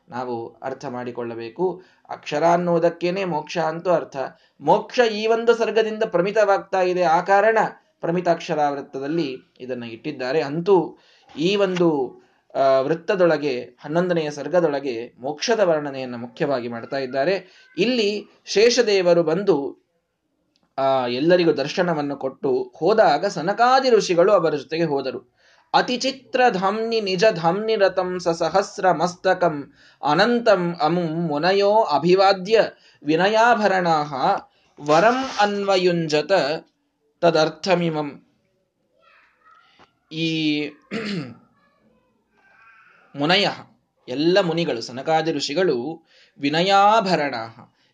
ನಾವು 0.10 0.48
ಅರ್ಥ 0.64 0.86
ಮಾಡಿಕೊಳ್ಳಬೇಕು. 0.86 1.82
ಅಕ್ಷರ 2.10 2.44
ಅನ್ನುವುದಕ್ಕೇನೆ 2.48 3.26
ಮೋಕ್ಷ 3.26 3.58
ಅಂತೂ 3.58 3.92
ಅರ್ಥ. 3.92 4.18
ಮೋಕ್ಷ 4.62 5.00
ಈ 5.00 5.28
ಒಂದು 5.28 5.54
ಸರ್ಗದಿಂದ 5.56 6.04
ಪ್ರಮಿತವಾಗ್ತಾ 6.04 6.82
ಇದೆ. 6.82 7.04
ಆ 7.04 7.22
ಕಾರಣ 7.22 7.58
ಪ್ರಮಿತಾಕ್ಷರ 8.02 8.60
ವೃತ್ತದಲ್ಲಿ 8.70 9.30
ಇದನ್ನು 9.60 9.86
ಇಟ್ಟಿದ್ದಾರೆ. 9.86 10.42
ಅಂತೂ 10.42 10.98
ಈ 11.38 11.56
ಒಂದು 11.56 11.88
ವೃತ್ತದೊಳಗೆ, 12.82 13.62
ಹನ್ನೊಂದನೆಯ 13.62 14.32
ಸರ್ಗದೊಳಗೆ 14.32 15.14
ಮೋಕ್ಷದ 15.20 15.60
ವರ್ಣನೆಯನ್ನು 15.60 16.18
ಮುಖ್ಯವಾಗಿ 16.18 16.68
ಮಾಡ್ತಾ 16.68 16.98
ಇದ್ದಾರೆ. 16.98 17.68
ಇಲ್ಲಿ 17.78 18.28
ಶೇಷದೇವರು 18.46 19.24
ಬಂದು, 19.24 19.88
ಆ, 20.78 21.08
ಎಲ್ಲರಿಗೂ 21.08 21.52
ದರ್ಶನವನ್ನು 21.52 22.16
ಕೊಟ್ಟು 22.16 22.74
ಹೋದಾಗ 22.76 23.26
ಸನಕಾದಿ 23.26 23.90
ಋಷಿಗಳು 23.90 24.32
ಅವರ 24.32 24.54
ಜೊತೆಗೆ 24.54 24.84
ಹೋದರು. 24.84 25.38
ಅತಿಚಿತ್ರ 25.74 26.42
ಧಾಮ್ನಿ 26.50 27.02
ನಿಜ 27.02 27.26
ಧಾಮ್ನಿ 27.34 27.76
ರಥಂ 27.76 28.20
ಸ 28.20 28.28
ಸಹಸ್ರ 28.28 28.92
ಮಸ್ತಕಂ 28.92 29.74
ಅನಂತಂ 30.04 30.76
ಅಮುಂ 30.82 31.28
ಮುನಯೋ 31.28 31.84
ಅಭಿವಾದ್ಯ 31.84 32.62
ವಿನಯಾಭರಣ 33.04 33.88
ವರಂ 34.82 35.30
ಅನ್ವಯುಂಜತ 35.40 36.32
ತದರ್ಥಮಿಮಂ. 37.22 38.24
ಈ 40.12 40.62
ಮುನಯ. 43.16 43.48
ಎಲ್ಲ 44.08 44.40
ಮುನಿಗಳು, 44.42 44.82
ಸನಕಾದಿ 44.82 45.32
ಋಷಿಗಳು, 45.32 46.06
ವಿನಯಾಭರಣ. 46.40 47.36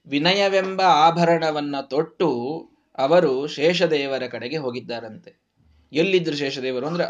ವಿನಯವೆಂಬ 0.08 0.82
ಆಭರಣವನ್ನ 0.82 1.76
ತೊಟ್ಟು 1.82 2.70
ಅವರು 2.98 3.48
ಶೇಷದೇವರ 3.48 4.28
ಕಡೆಗೆ 4.28 4.58
ಹೋಗಿದ್ದಾರಂತೆ. 4.58 5.44
ಎಲ್ಲಿದ್ರು 5.94 6.36
ಶೇಷದೇವರು 6.36 6.88
ಅಂದ್ರೆ 6.88 7.04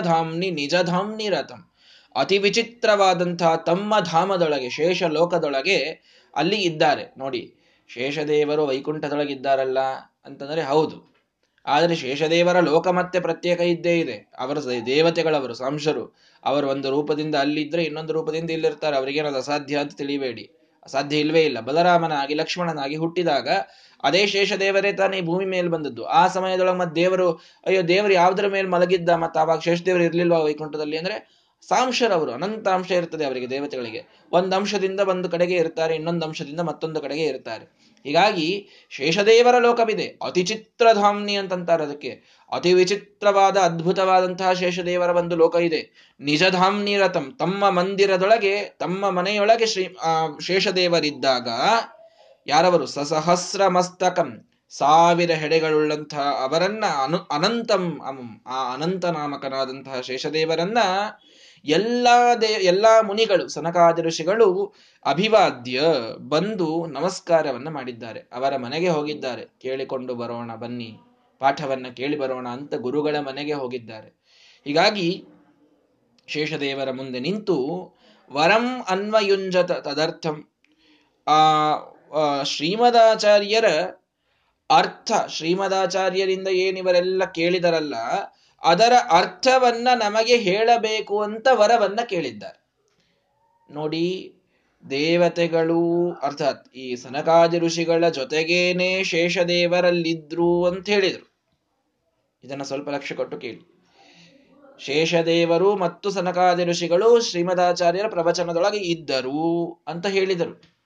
ಧಾಮ್ನಿ 0.00 0.50
ನಿಜ 0.50 0.74
ಧಾಮ್ನಿ 0.82 1.28
ರಥಂ. 1.28 1.70
ಅತಿ 2.16 2.38
ವಿಚಿತ್ರವಾದಂತಹ 2.38 3.54
ತಮ್ಮ 3.54 4.00
ಧಾಮದೊಳಗೆ 4.00 4.70
ಶೇಷ 4.70 5.02
ಲೋಕದೊಳಗೆ 5.02 5.76
ಅಲ್ಲಿ 6.36 6.56
ಇದ್ದಾರೆ. 6.56 7.14
ನೋಡಿ, 7.18 7.54
ಶೇಷದೇವರು 7.88 8.66
ವೈಕುಂಠದೊಳಗಿದ್ದಾರಲ್ಲ 8.66 9.78
ಅಂತಂದ್ರೆ 10.24 10.62
ಹೌದು. 10.62 11.09
ಆದರೆ 11.66 11.94
ಶೇಷದೇವರ 11.94 12.60
ಲೋಕ 12.60 12.88
ಮತ್ತೆ 12.88 13.20
ಪ್ರತ್ಯೇಕ 13.20 13.60
ಇದ್ದೇ 13.60 13.98
ಇದೆ. 13.98 14.32
ಅವರ 14.38 14.58
ದೇವತೆಗಳವರು 14.86 15.54
ಸಾಂಶರು 15.54 16.16
ಅವರು 16.44 16.68
ಒಂದು 16.68 16.90
ರೂಪದಿಂದ 16.90 17.34
ಅಲ್ಲಿದ್ರೆ 17.34 17.82
ಇನ್ನೊಂದು 17.84 18.12
ರೂಪದಿಂದ 18.12 18.50
ಇಲ್ಲಿರ್ತಾರೆ. 18.50 18.96
ಅವರಿಗೇನದು 18.96 19.36
ಅಸಾಧ್ಯ 19.36 19.78
ಅಂತ 19.78 19.94
ತಿಳಿಬೇಡಿ. 19.94 20.50
ಅಸಾಧ್ಯ 20.84 21.16
ಇಲ್ವೇ 21.18 21.42
ಇಲ್ಲ. 21.42 21.60
ಬಲರಾಮನಾಗಿ, 21.60 22.34
ಲಕ್ಷ್ಮಣನಾಗಿ 22.34 22.96
ಹುಟ್ಟಿದಾಗ 22.96 23.48
ಅದೇ 24.02 24.26
ಶೇಷ 24.26 24.52
ದೇವರೇ 24.52 24.92
ತಾನೇ 24.92 25.20
ಭೂಮಿ 25.20 25.44
ಮೇಲೆ 25.44 25.68
ಬಂದದ್ದು. 25.68 26.04
ಆ 26.04 26.26
ಸಮಯದೊಳಗೆ 26.26 26.76
ಮತ್ತೆ 26.76 27.00
ದೇವರು, 27.00 27.32
ಅಯ್ಯೋ, 27.66 27.82
ದೇವರು 27.82 28.12
ಯಾವ್ದ್ರ 28.12 28.46
ಮೇಲೆ 28.46 28.68
ಮಲಗಿದ್ದ 28.68 29.08
ಮತ್ತೆ 29.08 29.40
ಆವಾಗ 29.40 29.58
ಶೇಷ 29.58 29.82
ದೇವರು 29.82 30.02
ಇರ್ಲಿಲ್ವಾ 30.02 30.38
ವೈಕುಂಠದಲ್ಲಿ 30.38 30.98
ಅಂದ್ರೆ 30.98 31.40
ಸಾಂಶರವರು, 31.68 32.32
ಅನಂತ 32.32 32.68
ಅಂಶ 32.68 32.90
ಇರ್ತದೆ 32.90 33.24
ಅವರಿಗೆ 33.24 33.50
ದೇವತೆಗಳಿಗೆ. 33.50 34.20
ಒಂದು 34.32 34.56
ಅಂಶದಿಂದ 34.56 35.00
ಒಂದು 35.00 35.28
ಕಡೆಗೆ 35.28 35.54
ಇರ್ತಾರೆ, 35.54 35.94
ಇನ್ನೊಂದು 35.94 36.26
ಅಂಶದಿಂದ 36.26 36.60
ಮತ್ತೊಂದು 36.60 37.00
ಕಡೆಗೆ 37.00 37.22
ಇರ್ತಾರೆ. 37.22 37.89
ಹೀಗಾಗಿ 38.04 38.68
ಶೇಷದೇವರ 38.90 39.58
ಲೋಕವಿದೆ. 39.58 40.06
ಅತಿಚಿತ್ರಧಾಮ್ನಿ 40.22 41.34
ಅಂತಂತಾರೆ 41.36 41.84
ಅದಕ್ಕೆ. 41.84 42.10
ಅತಿ 42.52 42.74
ವಿಚಿತ್ರವಾದ, 42.74 43.56
ಅದ್ಭುತವಾದಂತಹ 43.56 44.52
ಶೇಷದೇವರ 44.52 45.10
ಒಂದು 45.16 45.36
ಲೋಕ 45.36 45.56
ಇದೆ 45.56 45.80
ನಿಜಧಾಮ್ನಿ 46.20 46.96
ರಥಂ, 46.96 47.26
ತಮ್ಮ 47.38 47.70
ಮಂದಿರದೊಳಗೆ, 47.70 48.54
ತಮ್ಮ 48.78 49.10
ಮನೆಯೊಳಗೆ 49.10 49.66
ಶ್ರೀ 49.66 49.96
ಶೇಷದೇವರಿದ್ದಾಗ 50.40 51.48
ಯಾರವರು? 52.46 52.86
ಸಸಹಸ್ರ 52.86 53.66
ಮಸ್ತಕಂ, 53.66 54.30
ಸಾವಿರ 54.70 55.30
ಹೆಡೆಗಳುಳ್ಳಂತಹ 55.30 56.26
ಅವರನ್ನ 56.42 56.84
ಅನು, 57.04 57.18
ಅನಂತಂ 57.30 57.84
ಆ 58.46 58.74
ಅನಂತ 58.74 59.04
ನಾಮಕನಾದಂತಹ 59.04 60.00
ಶೇಷದೇವರನ್ನ 60.00 60.78
ಎಲ್ಲಾ 61.64 62.34
ದೇ, 62.34 62.46
ಎಲ್ಲಾ 62.46 63.02
ಮುನಿಗಳು, 63.02 63.48
ಸನಕಾದಿ 63.48 64.02
ಋಷಿಗಳು 64.02 64.74
ಅಭಿವಾದ್ಯ 65.06 65.80
ಬಂದು 66.18 66.86
ನಮಸ್ಕಾರವನ್ನ 66.86 67.68
ಮಾಡಿದ್ದಾರೆ. 67.68 68.20
ಅವರ 68.20 68.56
ಮನೆಗೆ 68.56 68.88
ಹೋಗಿದ್ದಾರೆ. 68.88 69.46
ಕೇಳಿಕೊಂಡು 69.60 70.14
ಬರೋಣ, 70.14 70.54
ಬನ್ನಿ. 70.54 70.98
ಪಾಠವನ್ನ 71.38 71.86
ಕೇಳಿ 71.96 72.18
ಬರೋಣ 72.18 72.48
ಅಂತ 72.48 72.74
ಗುರುಗಳ 72.74 73.16
ಮನೆಗೆ 73.18 73.52
ಹೋಗಿದ್ದಾರೆ. 73.52 74.08
ಹೀಗಾಗಿ 74.64 75.24
ಶೇಷದೇವರ 76.26 76.90
ಮುಂದೆ 76.90 77.20
ನಿಂತು 77.20 77.90
ವರಂ 78.32 78.82
ಅನ್ವಯುಂಜತ 78.88 79.72
ತದರ್ಥಂ. 79.72 80.48
ಆ 81.26 82.42
ಶ್ರೀಮದಾಚಾರ್ಯರ 82.42 83.64
ಅರ್ಥ, 84.70 85.12
ಶ್ರೀಮದಾಚಾರ್ಯರಿಂದ 85.28 86.48
ಏನಿವರೆಲ್ಲ 86.48 87.24
ಕೇಳಿದರಲ್ಲ 87.24 87.94
ಅದರ 88.62 88.92
ಅರ್ಥವನ್ನ 89.10 89.88
ನಮಗೆ 89.94 90.36
ಹೇಳಬೇಕು 90.36 91.22
ಅಂತ 91.22 91.48
ವರವನ್ನ 91.52 92.00
ಕೇಳಿದ್ದಾರೆ. 92.08 92.60
ನೋಡಿ, 93.70 94.34
ದೇವತೆಗಳು, 94.90 96.12
ಅರ್ಥಾತ್ 96.12 96.74
ಈ 96.74 96.96
ಸನಕಾದಿ 96.96 97.58
ಋಷಿಗಳ 97.58 98.08
ಜೊತೆಗೇನೆ 98.08 99.04
ಶೇಷದೇವರಲ್ಲಿದ್ರು 99.04 100.64
ಅಂತ 100.64 100.88
ಹೇಳಿದರು. 100.88 101.30
ಇದನ್ನ 102.44 102.62
ಸ್ವಲ್ಪ 102.62 102.90
ಲಕ್ಷ್ಯ 102.90 103.14
ಕೊಟ್ಟು 103.14 103.38
ಕೇಳಿ. 103.38 103.70
ಶೇಷದೇವರು 104.78 105.76
ಮತ್ತು 105.76 106.10
ಸನಕಾದಿ 106.10 106.64
ಋಷಿಗಳು 106.64 107.20
ಶ್ರೀಮದಾಚಾರ್ಯರ 107.20 108.06
ಪ್ರವಚನದೊಳಗೆ 108.08 108.78
ಇದ್ದರು 108.78 109.72
ಅಂತ 109.86 110.06
ಹೇಳಿದರು. 110.06 110.79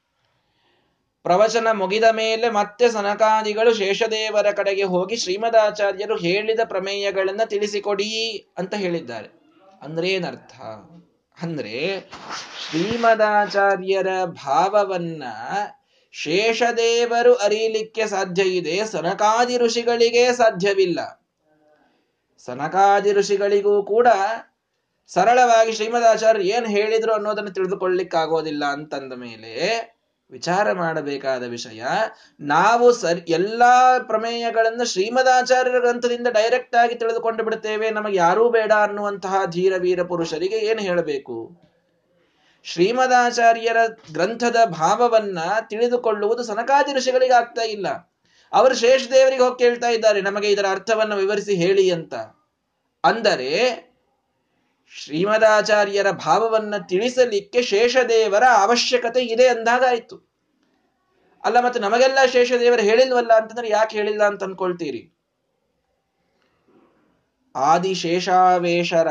ಪ್ರವಚನ 1.25 1.69
ಮುಗಿದ 1.73 2.05
ಮೇಲೆ 2.13 2.51
ಮತ್ತೆ 2.51 2.91
ಸನಕಾದಿಗಳು 2.91 3.75
ಶೇಷದೇವರ 3.75 4.51
ಕಡೆಗೆ 4.51 4.83
ಹೋಗಿ 4.83 5.17
ಶ್ರೀಮದಾಚಾರ್ಯರು 5.17 6.17
ಹೇಳಿದ 6.17 6.61
ಪ್ರಮೇಯಗಳನ್ನ 6.65 7.41
ತಿಳಿಸಿಕೊಡಿ 7.45 8.39
ಅಂತ 8.59 8.75
ಹೇಳಿದ್ದಾರೆ. 8.75 9.29
ಅಂದ್ರೆ 9.83 10.09
ಏನರ್ಥ? 10.09 10.61
ಅಂದ್ರೆ 11.43 12.11
ಶ್ರೀಮದಾಚಾರ್ಯರ 12.71 14.25
ಭಾವವನ್ನ 14.25 15.23
ಶೇಷದೇವರು 16.13 17.35
ಅರಿಯಲಿಕ್ಕೆ 17.35 18.07
ಸಾಧ್ಯ 18.07 18.43
ಇದೆ, 18.43 18.85
ಸನಕಾದಿ 18.85 19.59
ಋಷಿಗಳಿಗೆ 19.59 20.33
ಸಾಧ್ಯವಿಲ್ಲ. 20.33 21.27
ಸನಕಾದಿ 22.39 23.13
ಋಷಿಗಳಿಗೂ 23.13 23.83
ಕೂಡ 23.83 24.09
ಸರಳವಾಗಿ 25.07 25.73
ಶ್ರೀಮದಾಚಾರ್ಯ 25.73 26.49
ಏನ್ 26.49 26.67
ಹೇಳಿದ್ರು 26.67 27.13
ಅನ್ನೋದನ್ನು 27.13 27.51
ತಿಳಿದುಕೊಳ್ಳಿಕ್ಕಾಗೋದಿಲ್ಲ 27.51 28.65
ಅಂತಂದ 28.65 29.13
ಮೇಲೆ 29.13 29.94
ವಿಚಾರ 30.31 30.73
ಮಾಡಬೇಕಾದ 30.73 31.43
ವಿಷಯ, 31.43 31.85
ನಾವು 32.41 32.93
ಸರಿ, 32.93 33.21
ಎಲ್ಲಾ 33.21 33.99
ಪ್ರಮೇಯಗಳನ್ನು 33.99 34.85
ಶ್ರೀಮದಾಚಾರ್ಯರ 34.85 35.79
ಗ್ರಂಥದಿಂದ 35.79 36.27
ಡೈರೆಕ್ಟ್ 36.27 36.77
ಆಗಿ 36.77 36.95
ತಿಳಿದುಕೊಂಡು 36.95 37.45
ಬಿಡುತ್ತೇವೆ. 37.45 37.91
ನಮಗೆ 37.91 38.17
ಯಾರೂ 38.17 38.51
ಬೇಡ 38.51 38.73
ಅನ್ನುವಂತಹ 38.73 39.35
ಧೀರ 39.47 39.73
ವೀರ 39.79 40.03
ಪುರುಷರಿಗೆ 40.03 40.57
ಏನು 40.57 40.81
ಹೇಳಬೇಕು? 40.81 41.51
ಶ್ರೀಮದಾಚಾರ್ಯರ 42.65 43.77
ಗ್ರಂಥದ 44.13 44.57
ಭಾವವನ್ನ 44.65 45.39
ತಿಳಿದುಕೊಳ್ಳುವುದು 45.71 46.43
ಸನಕಾದಿ 46.43 46.95
ಋಷಿಗಳಿಗೆ 46.95 47.33
ಆಗ್ತಾ 47.33 47.63
ಇಲ್ಲ. 47.63 47.89
ಅವರು 48.53 48.75
ಶೇಷದೇವರಿಗೆ 48.75 49.43
ಹೋಗಿ 49.43 49.59
ಕೇಳ್ತಾ 49.59 49.89
ಇದ್ದಾರೆ, 49.89 50.21
ನಮಗೆ 50.21 50.49
ಇದರ 50.49 50.67
ಅರ್ಥವನ್ನು 50.71 51.17
ವಿವರಿಸಿ 51.17 51.55
ಹೇಳಿ 51.55 51.91
ಅಂತ. 51.91 52.15
ಅಂದರೆ 53.05 53.51
ಶ್ರೀಮದಾಚಾರ್ಯರ 54.87 56.11
ಭಾವವನ್ನ 56.11 56.75
ತಿಳಿಸಲಿಕ್ಕೆ 56.89 57.63
ಶೇಷದೇವರ 57.63 58.43
ಅವಶ್ಯಕತೆ 58.59 59.21
ಇದೆ 59.21 59.49
ಅಂದಾಗಾಯ್ತು. 59.49 60.35
ಅಲ್ಲ, 61.45 61.61
ಮತ್ತೆ 61.61 61.81
ನಮಗೆಲ್ಲ 61.81 62.19
ಶೇಷದೇವರು 62.33 62.83
ಹೇಳಿಲ್ವಲ್ಲ 62.83 63.33
ಅಂತಂದ್ರೆ 63.33 63.69
ಯಾಕೆ 63.69 63.97
ಹೇಳಿಲ್ಲ 63.97 64.25
ಅಂತ 64.25 64.43
ಅನ್ಕೊಳ್ತೀರಿ? 64.43 65.19
ಆದಿಶೇಷಾವೇಶರ, 67.57 69.09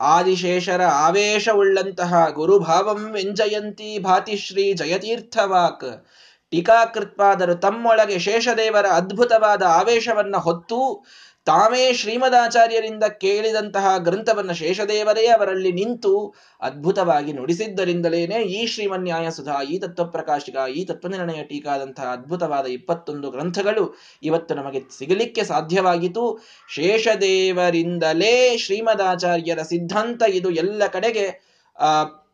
ಆದಿಶೇಷರ 0.00 0.82
ಆವೇಶವುಳ್ಳಂತಹ 0.82 2.28
ಗುರುಭಾವಂ 2.28 3.12
ವ್ಯಂಜಯಂತಿ 3.12 3.98
ಭಾತಿಶ್ರೀ 3.98 4.72
ಜಯತೀರ್ಥವಾಕ್. 4.72 6.06
ಟೀಕಾಕೃತ್ಪಾದರು 6.50 7.54
ತಮ್ಮೊಳಗೆ 7.54 8.18
ಶೇಷದೇವರ 8.18 8.86
ಅದ್ಭುತವಾದ 8.86 9.62
ಆವೇಶವನ್ನ 9.62 10.36
ಹೊತ್ತು 10.36 11.04
ತಾವೇ 11.50 11.92
ಶ್ರೀಮದಾಚಾರ್ಯರಿಂದ 11.92 13.04
ಕೇಳಿದಂತಹ 13.04 13.98
ಗ್ರಂಥವನ್ನು 13.98 14.54
ಶೇಷದೇವರೇ 14.54 15.26
ಅವರಲ್ಲಿ 15.26 15.72
ನಿಂತು 15.72 16.34
ಅದ್ಭುತವಾಗಿ 16.62 17.32
ನುಡಿಸಿದ್ದರಿಂದಲೇನೆ 17.32 18.42
ಈ 18.42 18.66
ಶ್ರೀಮನ್ಯಾಯ 18.66 19.30
ಸುಧಾ, 19.30 19.62
ಈ 19.62 19.78
ತತ್ವಪ್ರಕಾಶಿಕ 19.78 20.56
ಈ 20.74 20.84
ತತ್ವನಿರ್ಣಯ 20.84 21.42
ಟೀಕಾದಂತಹ 21.42 22.02
ಅದ್ಭುತವಾದ 22.02 22.66
ಇಪ್ಪತ್ತೊಂದು 22.66 23.30
ಗ್ರಂಥಗಳು 23.30 23.94
ಇವತ್ತು 24.22 24.54
ನಮಗೆ 24.54 24.82
ಸಿಗಲಿಕ್ಕೆ 24.98 25.44
ಸಾಧ್ಯವಾಗಿತು 25.44 26.24
ಶೇಷದೇವರಿಂದಲೇ 26.68 28.58
ಶ್ರೀಮದಾಚಾರ್ಯರ 28.58 29.62
ಸಿದ್ಧಾಂತ 29.62 30.22
ಇದು 30.28 30.50
ಎಲ್ಲ 30.50 30.86
ಕಡೆಗೆ 30.86 31.26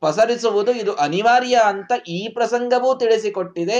ಪಸರಿಸುವುದು 0.01 0.73
ಇದು 0.73 0.93
ಅನಿವಾರ್ಯ 0.93 1.57
ಅಂತ 1.65 1.93
ಈ 2.09 2.29
ಪ್ರಸಂಗವೂ 2.29 2.95
ತಿಳಿಸಿಕೊಟ್ಟಿದೆ. 2.95 3.79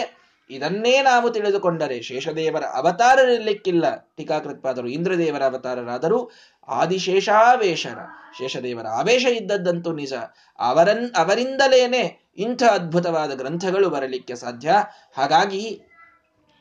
ಇದನ್ನೇ 0.51 1.03
ನಾವು 1.03 1.31
ತಿಳಿದುಕೊಂಡರೆ 1.31 2.03
ಶೇಷದೇವರ 2.03 2.65
ಅವತಾರರಿರ್ಲಿಕ್ಕಿಲ್ಲ 2.65 3.97
ಟೀಕಾಕೃತ್ಪಾದರು, 4.17 4.89
ಇಂದ್ರದೇವರ 4.89 5.43
ಅವತಾರರಾದರೂ, 5.43 6.31
ಆದಿಶೇಷಾವೇಶರ. 6.69 7.99
ಶೇಷದೇವರ 8.39 8.87
ಆವೇಶ 8.87 9.25
ಇದ್ದದ್ದಂತೂ 9.25 9.93
ನಿಜ. 9.93 10.13
ಅವರನ್, 10.59 11.15
ಅವರಿಂದಲೇನೆ 11.17 12.33
ಇಂಥ 12.37 12.63
ಅದ್ಭುತವಾದ 12.63 13.35
ಗ್ರಂಥಗಳು 13.35 13.91
ಬರಲಿಕ್ಕೆ 13.91 14.35
ಸಾಧ್ಯ. 14.35 14.75
ಹಾಗಾಗಿ 15.17 15.81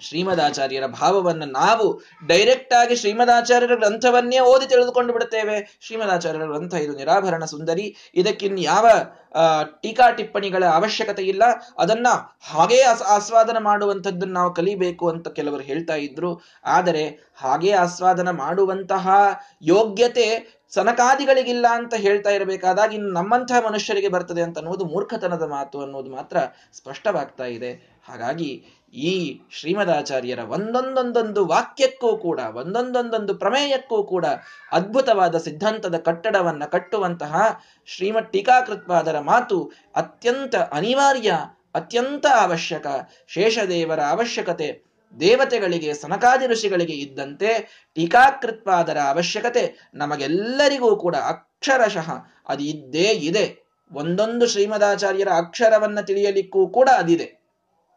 ಶ್ರೀಮದಾಚಾರ್ಯರ 0.02 0.86
ಭಾವವನ್ನು 0.86 1.46
ನಾವು 1.46 1.86
ಡೈರೆಕ್ಟ್ 2.28 2.74
ಆಗಿ 2.74 2.96
ಶ್ರೀಮದಾಚಾರ್ಯರ 2.96 3.76
ಗ್ರಂಥವನ್ನೇ 3.76 4.40
ಓದಿ 4.40 4.66
ತಿಳಿದುಕೊಂಡು 4.68 5.14
ಬಿಡುತ್ತೇವೆ. 5.14 5.78
ಶ್ರೀಮದಾಚಾರ್ಯರ 5.82 6.46
ಗ್ರಂಥ 6.46 6.74
ಇದು 6.74 6.96
ನಿರಾಭರಣ 6.96 7.46
ಸುಂದರಿ. 7.46 7.86
ಇದಕ್ಕಿನ್ 8.16 8.60
ಯಾವ 8.60 8.88
ಟೀಕಾ 9.82 10.12
ಟಿಪ್ಪಣಿಗಳ 10.12 10.64
ಅವಶ್ಯಕತೆ 10.66 11.24
ಇಲ್ಲ. 11.24 11.44
ಅದನ್ನ 11.80 12.08
ಹಾಗೇ 12.42 12.82
ಆಸ್ವಾದನ 13.16 13.58
ಮಾಡುವಂಥದ್ದನ್ನು 13.60 14.34
ನಾವು 14.34 14.54
ಕಲಿಬೇಕು 14.54 15.10
ಅಂತ 15.10 15.28
ಕೆಲವರು 15.28 15.62
ಹೇಳ್ತಾ 15.62 15.96
ಇದ್ರು. 15.96 16.42
ಆದರೆ 16.66 17.34
ಹಾಗೇ 17.36 17.72
ಆಸ್ವಾದನ 17.72 18.30
ಮಾಡುವಂತಹ 18.30 19.08
ಯೋಗ್ಯತೆ 19.62 20.28
ಸನಕಾದಿಗಳಿಗಿಲ್ಲ 20.70 21.66
ಅಂತ 21.72 21.94
ಹೇಳ್ತಾ 21.94 22.30
ಇರಬೇಕಾದಾಗ 22.30 22.94
ಇನ್ನು 22.94 23.12
ನಮ್ಮಂತಹ 23.12 23.60
ಮನುಷ್ಯರಿಗೆ 23.66 24.08
ಬರ್ತದೆ 24.08 24.42
ಅಂತ 24.42 24.58
ಅನ್ನೋದು 24.58 24.86
ಮೂರ್ಖತನದ 24.86 25.42
ಮಾತು 25.42 25.82
ಅನ್ನೋದು 25.82 26.10
ಮಾತ್ರ 26.12 26.38
ಸ್ಪಷ್ಟವಾಗ್ತಾ 26.74 27.46
ಇದೆ. 27.46 27.72
ಹಾಗಾಗಿ 28.10 28.50
ಈ 28.96 29.42
ಶ್ರೀಮದಾಚಾರ್ಯರ 29.50 30.40
ಒಂದೊಂದೊಂದೊಂದು 30.40 31.46
ವಾಕ್ಯಕ್ಕೂ 31.46 32.18
ಕೂಡ, 32.18 32.40
ಒಂದೊಂದೊಂದೊಂದು 32.56 33.36
ಪ್ರಮೇಯಕ್ಕೂ 33.36 34.04
ಕೂಡ 34.04 34.26
ಅದ್ಭುತವಾದ 34.72 35.38
ಸಿದ್ಧಾಂತದ 35.38 35.98
ಕಟ್ಟಡವನ್ನ 35.98 36.64
ಕಟ್ಟುವಂತಹ 36.66 37.62
ಶ್ರೀಮತ್ 37.86 38.34
ಟೀಕಾಕೃತ್ಪಾದರ 38.34 39.20
ಮಾತು 39.20 39.72
ಅತ್ಯಂತ 39.96 40.56
ಅನಿವಾರ್ಯ, 40.56 41.32
ಅತ್ಯಂತ 41.76 42.26
ಅವಶ್ಯಕ, 42.42 42.88
ಶೇಷದೇವರ 43.28 44.00
ಅವಶ್ಯಕತೆ, 44.00 44.86
ದೇವತೆಗಳಿಗೆ, 45.20 45.94
ಸನಕಾದಿ 45.94 46.48
ಋಷಿಗಳಿಗೆ 46.48 46.94
ಇದ್ದಂತೆ 46.94 47.82
ಟೀಕಾಕೃತ್ಪಾದರ 47.94 48.98
ಅವಶ್ಯಕತೆ 48.98 49.92
ನಮಗೆಲ್ಲರಿಗೂ 49.94 50.96
ಕೂಡ 50.96 51.16
ಅಕ್ಷರಶಃ 51.16 52.12
ಅದು 52.48 52.64
ಇದ್ದೇ 52.64 53.14
ಇದೆ. 53.14 53.66
ಒಂದೊಂದು 53.92 54.48
ಶ್ರೀಮದಾಚಾರ್ಯರ 54.48 55.28
ಅಕ್ಷರವನ್ನ 55.38 56.02
ತಿಳಿಯಲಿಕ್ಕೂ 56.02 56.68
ಕೂಡ 56.68 56.90
ಅದಿದೆ. 56.98 57.35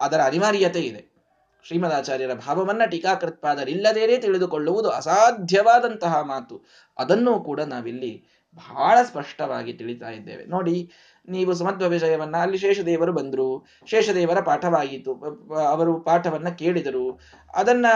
ಅದರ 0.01 0.21
ಅನಿವಾರ್ಯತೆ 0.21 0.81
ಇದೆ. 0.81 1.19
ಶ್ರೀಮದಾಚಾರ್ಯರ 1.65 2.35
ಭಾವವನ್ನ 2.35 2.85
ಟೀಕಾಕೃತ್ಪಾದರಿಲ್ಲದೇನೆ 2.85 4.17
ತಿಳಿದುಕೊಳ್ಳುವುದು 4.17 4.91
ಅಸಾಧ್ಯವಾದಂತಹ 4.91 6.21
ಮಾತು. 6.21 6.65
ಅದನ್ನೂ 6.99 7.41
ಕೂಡ 7.41 7.61
ನಾವಿಲ್ಲಿ 7.61 8.25
ಬಹಳ 8.55 9.03
ಸ್ಪಷ್ಟವಾಗಿ 9.03 9.73
ತಿಳಿತಾ 9.73 10.11
ಇದ್ದೇವೆ. 10.11 10.45
ನೋಡಿ, 10.45 10.91
ನೀವು 11.29 11.55
ಸಮತ್ವ 11.55 11.89
ವಿಷಯವನ್ನ 11.89 12.37
ಅಲ್ಲಿ 12.37 12.59
ಶೇಷದೇವರು 12.59 13.13
ಬಂದರು, 13.13 13.67
ಶೇಷದೇವರ 13.87 14.41
ಪಾಠವಾಗಿತ್ತು 14.41 15.15
ಅವರು 15.55 16.01
ಪಾಠವನ್ನ 16.01 16.49
ಕೇಳಿದರು, 16.49 17.21
ಅದನ್ನ 17.55 17.87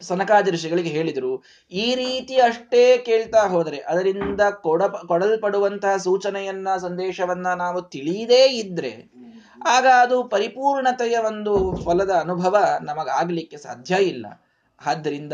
ಸನಕಾದ 0.00 0.48
ಹೇಳಿದರು. 0.80 1.44
ಈ 1.70 1.94
ರೀತಿ 1.94 2.36
ಅಷ್ಟೇ 2.36 2.98
ಕೇಳ್ತಾ 2.98 3.48
ಹೋದರೆ, 3.48 3.78
ಅದರಿಂದ 3.78 4.40
ಕೊಡ, 4.40 4.82
ಕೊಡಲ್ಪಡುವಂತಹ 4.82 5.96
ಸೂಚನೆಯನ್ನ, 5.96 6.68
ಸಂದೇಶವನ್ನ 6.76 7.46
ನಾವು 7.46 7.82
ತಿಳಿಯದೇ 7.82 8.46
ಇದ್ರೆ 8.46 9.22
ಆಗ 9.66 9.86
ಅದು 10.00 10.24
ಪರಿಪೂರ್ಣತೆಯ 10.24 11.18
ಒಂದು 11.18 11.76
ಫಲದ 11.84 12.10
ಅನುಭವ 12.10 12.78
ನಮಗಾಗಲಿಕ್ಕೆ 12.82 13.56
ಸಾಧ್ಯ 13.56 13.94
ಇಲ್ಲ. 13.94 14.26
ಆದ್ದರಿಂದ 14.86 15.32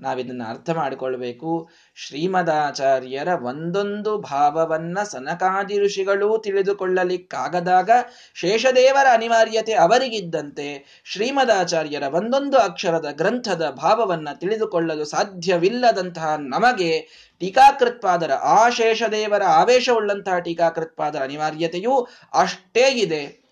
ನಾವಿದನ್ನು 0.00 0.44
ಅರ್ಥ 0.44 0.70
ಮಾಡಿಕೊಳ್ಬೇಕು. 0.70 1.68
ಶ್ರೀಮದಾಚಾರ್ಯರ 1.94 3.28
ಒಂದೊಂದು 3.28 4.18
ಭಾವವನ್ನ 4.18 4.98
ಸನಕಾದಿ 5.02 5.78
ಋಷಿಗಳೂ 5.78 6.38
ತಿಳಿದುಕೊಳ್ಳಲಿಕ್ಕಾಗದಾಗ 6.38 7.90
ಶೇಷದೇವರ 8.34 9.06
ಅನಿವಾರ್ಯತೆ 9.12 9.72
ಅವರಿಗಿದ್ದಂತೆ 9.72 11.02
ಶ್ರೀಮದಾಚಾರ್ಯರ 11.04 12.02
ಒಂದೊಂದು 12.02 12.58
ಅಕ್ಷರದ 12.58 13.06
ಗ್ರಂಥದ 13.12 13.70
ಭಾವವನ್ನ 13.70 14.28
ತಿಳಿದುಕೊಳ್ಳಲು 14.34 15.04
ಸಾಧ್ಯವಿಲ್ಲದಂತಹ 15.04 16.34
ನಮಗೆ 16.36 17.00
ಟೀಕಾಕೃತ್ಪಾದರ, 17.40 18.32
ಆ 18.32 18.68
ಶೇಷದೇವರ 18.68 19.42
ಆವೇಶವುಳ್ಳಂತಹ 19.42 20.38
ಟೀಕಾಕೃತ್ಪಾದರ 20.38 21.22
ಅನಿವಾರ್ಯತೆಯೂ 21.22 22.08
ಅಷ್ಟೇ 22.34 22.90
ಇದೆ. 22.90 23.47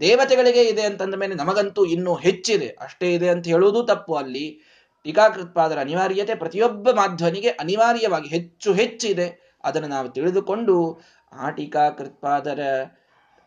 ದೇವತೆಗಳಿಗೆ 0.00 0.62
ಇದೆ 0.62 0.82
ಅಂತಂದ 0.82 1.14
ಮೇಲೆ 1.14 1.34
ನಮಗಂತೂ 1.34 1.84
ಇನ್ನೂ 1.84 2.14
ಹೆಚ್ಚಿದೆ. 2.14 2.68
ಅಷ್ಟೇ 2.68 3.14
ಇದೆ 3.14 3.28
ಅಂತ 3.28 3.46
ಹೇಳುವುದು 3.46 3.82
ತಪ್ಪು. 3.82 4.14
ಅಲ್ಲಿ 4.14 4.60
ಟೀಕಾಕೃತ್ಪಾದರ 5.04 5.78
ಅನಿವಾರ್ಯತೆ 5.78 6.34
ಪ್ರತಿಯೊಬ್ಬ 6.34 6.90
ಮಾಧ್ವನಿಗೆ 6.90 7.48
ಅನಿವಾರ್ಯವಾಗಿ 7.48 8.28
ಹೆಚ್ಚು 8.28 8.72
ಹೆಚ್ಚಿದೆ. 8.72 9.58
ಅದನ್ನು 9.64 9.88
ನಾವು 9.88 10.08
ತಿಳಿದುಕೊಂಡು 10.08 11.00
ಆ 11.32 11.50
ಟೀಕಾಕೃತ್ಪಾದರ 11.50 12.60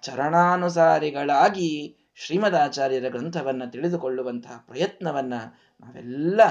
ಚರಣಾನುಸಾರಿಗಳಾಗಿ 0.01 1.95
ಶ್ರೀಮದಾಚಾರ್ಯರ 2.15 3.09
ಗ್ರಂಥವನ್ನು 3.09 3.71
ತಿಳಿದುಕೊಳ್ಳುವಂತಹ 3.71 4.65
ಪ್ರಯತ್ನವನ್ನು 4.67 5.59
ನಾವೆಲ್ಲ 5.79 6.41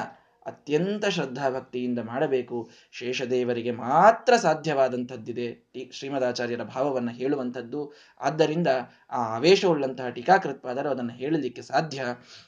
ಅತ್ಯಂತ 0.46 1.06
ಶ್ರದ್ಧಾಭಕ್ತಿಯಿಂದ 1.06 1.98
ಮಾಡಬೇಕು. 1.98 2.70
ಶೇಷದೇವರಿಗೆ 2.92 3.70
ಮಾತ್ರ 3.70 4.36
ಸಾಧ್ಯವಾದಂಥದ್ದಿದೆ. 4.36 5.68
ಶ್ರೀಮದಾಚಾರ್ಯರ 5.92 6.62
ಭಾವವನ್ನು 6.62 7.10
ಹೇಳುವಂಥದ್ದು. 7.10 7.92
ಆದ್ದರಿಂದ 8.20 8.68
ಆ 9.10 9.22
ಆವೇಶವುಳ್ಳಂತಹ 9.36 10.08
ಟೀಕಾಕೃತ್ಪಾದರು 10.08 10.88
ಅದನ್ನು 10.88 11.12
ಹೇಳಲಿಕ್ಕೆ 11.12 11.62
ಸಾಧ್ಯ. 11.62 12.04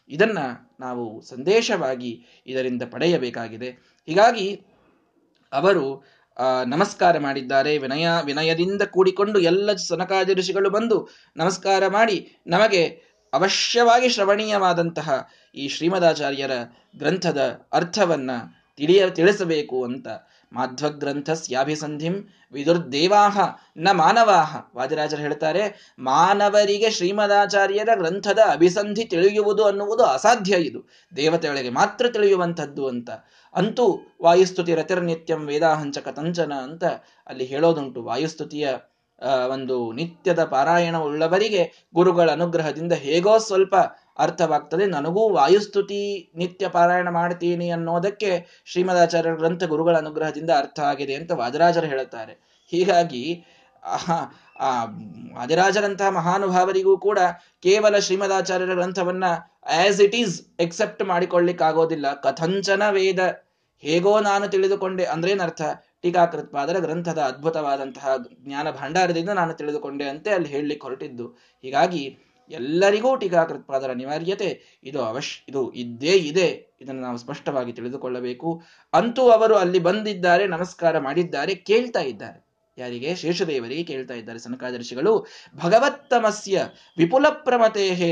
ಇದನ್ನ 0.09 0.39
ನಾವು 0.81 1.21
ಸಂದೇಶವಾಗಿ 1.23 2.27
ಇದರಿಂದ 2.47 2.83
ಪಡೆಯಬೇಕಾಗಿದೆ. 2.91 3.71
ಹೀಗಾಗಿ 4.07 4.65
ಅವರು 5.53 6.05
ನಮಸ್ಕಾರ 6.67 7.19
ಮಾಡಿದ್ದಾರೆ. 7.19 7.79
ವಿನಯ, 7.79 8.09
ವಿನಯದಿಂದ 8.25 8.83
ಕೂಡಿಕೊಂಡು 8.83 9.39
ಎಲ್ಲ 9.41 9.73
ಸನಕಾದಿ 9.73 10.35
ಋಷಿಗಳು 10.35 10.71
ಬಂದು 10.71 11.09
ನಮಸ್ಕಾರ 11.37 11.87
ಮಾಡಿ, 11.87 12.33
ನಮಗೆ 12.47 13.10
ಅವಶ್ಯವಾಗಿ 13.33 14.09
ಶ್ರವಣೀಯವಾದಂತಹ 14.09 15.29
ಈ 15.55 15.69
ಶ್ರೀಮದಾಚಾರ್ಯರ 15.69 16.51
ಗ್ರಂಥದ 16.99 17.61
ಅರ್ಥವನ್ನ 17.73 18.31
ತಿಳಿಯ 18.77 19.11
ತಿಳಿಸಬೇಕು 19.11 19.85
ಅಂತ 19.85 20.07
ಮಾಧ್ವಗ್ರಂಥಸ್ಯಾಭಿಸಂಧಿಂ 20.53 22.15
ವಿದುರ್ದೇವಾಹ 22.53 23.39
ನ 23.77 23.89
ಮಾನವಾಹ. 23.93 24.57
ವಾದಿರಾಜರು 24.77 25.21
ಹೇಳ್ತಾರೆ, 25.21 25.95
ಮಾನವರಿಗೆ 25.99 26.91
ಶ್ರೀಮದಾಚಾರ್ಯರ 26.91 27.89
ಗ್ರಂಥದ 27.95 28.39
ಅಭಿಸಂಧಿ 28.51 29.05
ತಿಳಿಯುವುದು 29.05 29.65
ಅನ್ನುವುದು 29.65 30.03
ಅಸಾಧ್ಯ 30.03 30.57
ಇದು. 30.57 30.91
ದೇವತೆಗಳಿಗೆ 31.17 31.71
ಮಾತ್ರ 31.71 32.09
ತಿಳಿಯುವಂಥದ್ದು 32.09 32.89
ಅಂತ. 32.89 33.11
ಅಂತೂ 33.55 34.01
ವಾಯುಸ್ತುತಿ 34.23 34.75
ರತಿರ್ನಿತ್ಯಂ 34.75 35.47
ವೇದಾಹಂಚಕ 35.47 36.09
ತಂಚನ 36.09 36.53
ಅಂತ 36.63 36.85
ಅಲ್ಲಿ 37.27 37.45
ಹೇಳೋದುಂಟು. 37.45 38.03
ವಾಯುಸ್ತುತಿಯ 38.03 38.75
ಒಂದು 39.51 39.93
ನಿತ್ಯದ 39.93 40.45
ಪಾರಾಯಣ 40.45 40.97
ಉಳ್ಳವರಿಗೆ 40.97 41.89
ಗುರುಗಳ 41.95 42.31
ಅನುಗ್ರಹದಿಂದ 42.31 42.93
ಹೇಗೋ 42.93 43.39
ಸ್ವಲ್ಪ 43.39 43.75
ಅರ್ಥವಾಗ್ತದೆ. 44.19 44.87
ನನಗೂ 44.87 45.29
ವಾಯುಸ್ತುತಿ 45.29 46.33
ನಿತ್ಯ 46.35 46.69
ಪಾರಾಯಣ 46.69 47.09
ಮಾಡ್ತೀನಿ 47.09 47.71
ಅನ್ನೋದಕ್ಕೆ 47.71 48.63
ಶ್ರೀಮದಾಚಾರ್ಯ 48.65 49.37
ಗ್ರಂಥ 49.37 49.65
ಗುರುಗಳ 49.65 49.97
ಅನುಗ್ರಹದಿಂದ 49.97 50.51
ಅರ್ಥ 50.51 50.81
ಆಗಿದೆ 50.81 51.15
ಅಂತ 51.15 51.33
ವಾದರಾಜರು 51.33 51.87
ಹೇಳುತ್ತಾರೆ. 51.87 52.65
ಹೀಗಾಗಿ 52.73 53.45
ಆ, 54.61 54.85
ವಾದಿರಾಜರಂತಹ 55.35 56.09
ಮಹಾನುಭಾವರಿಗೂ 56.09 56.99
ಕೂಡ 56.99 57.19
ಕೇವಲ 57.63 57.99
ಶ್ರೀಮದಾಚಾರ್ಯರ 57.99 58.75
ಗ್ರಂಥವನ್ನ 58.75 59.25
ಆಸ್ 59.67 60.01
ಇಟ್ 60.01 60.15
ಈಸ್ 60.15 60.43
ಎಕ್ಸೆಪ್ಟ್ 60.61 61.05
ಮಾಡಿಕೊಳ್ಳಿಕ್ಕಾಗೋದಿಲ್ಲ. 61.05 62.15
ಕಥಂಚನ 62.15 62.83
ವೇದ 62.91 63.21
ಹೇಗೋ 63.79 64.21
ನಾನು 64.21 64.49
ತಿಳಿದುಕೊಂಡೆ 64.49 65.05
ಅಂದ್ರೇನರ್ಥ 65.05 65.63
ಟೀಕಾಕೃತ್ಪಾದರ 66.03 66.79
ಗ್ರಂಥದ 66.79 67.19
ಅದ್ಭುತವಾದಂತಹ 67.19 68.15
ಜ್ಞಾನ 68.41 68.71
ಭಂಡಾರದಿಂದ 68.71 69.29
ನಾನು 69.29 69.55
ತಿಳಿದುಕೊಂಡೆ 69.55 70.05
ಅಂತೆ 70.05 70.31
ಅಲ್ಲಿ 70.31 70.49
ಹೇಳಲಿಕ್ಕೆ 70.49 70.87
ಹೊರಟಿದ್ದು. 70.87 71.27
ಹೀಗಾಗಿ 71.63 72.19
ಎಲ್ಲರಿಗೂ 72.51 73.17
ಟೀಕಾಕೃತ್ಪಾದರ 73.17 73.91
ಅನಿವಾರ್ಯತೆ. 73.91 74.81
ಇದು 74.85 75.03
ಅವಶ್ಯ, 75.03 75.45
ಇದು 75.49 75.73
ಇದ್ದೇ 75.73 76.13
ಇದೆ. 76.13 76.77
ಇದನ್ನು 76.81 77.01
ನಾವು 77.01 77.17
ಸ್ಪಷ್ಟವಾಗಿ 77.17 77.73
ತಿಳಿದುಕೊಳ್ಳಬೇಕು. 77.73 78.63
ಅಂತೂ 78.93 79.31
ಅವರು 79.31 79.55
ಅಲ್ಲಿ 79.55 79.79
ಬಂದಿದ್ದಾರೆ, 79.79 80.47
ನಮಸ್ಕಾರ 80.47 80.99
ಮಾಡಿದ್ದಾರೆ, 80.99 81.55
ಕೇಳ್ತಾ 81.55 82.01
ಇದ್ದಾರೆ. 82.01 82.47
ಯಾರಿಗೆ? 82.79 83.15
ಶೇಷದೇವರಿಗೆ 83.15 83.83
ಕೇಳ್ತಾ 83.83 84.15
ಇದ್ದಾರೆ 84.15 84.39
ಸನಕಾದರ್ಶಿಗಳು. 84.39 85.27
ಭಗವತ್ತಮಸ್ಯ 85.65 86.65
ವಿಪುಲ 86.99 87.27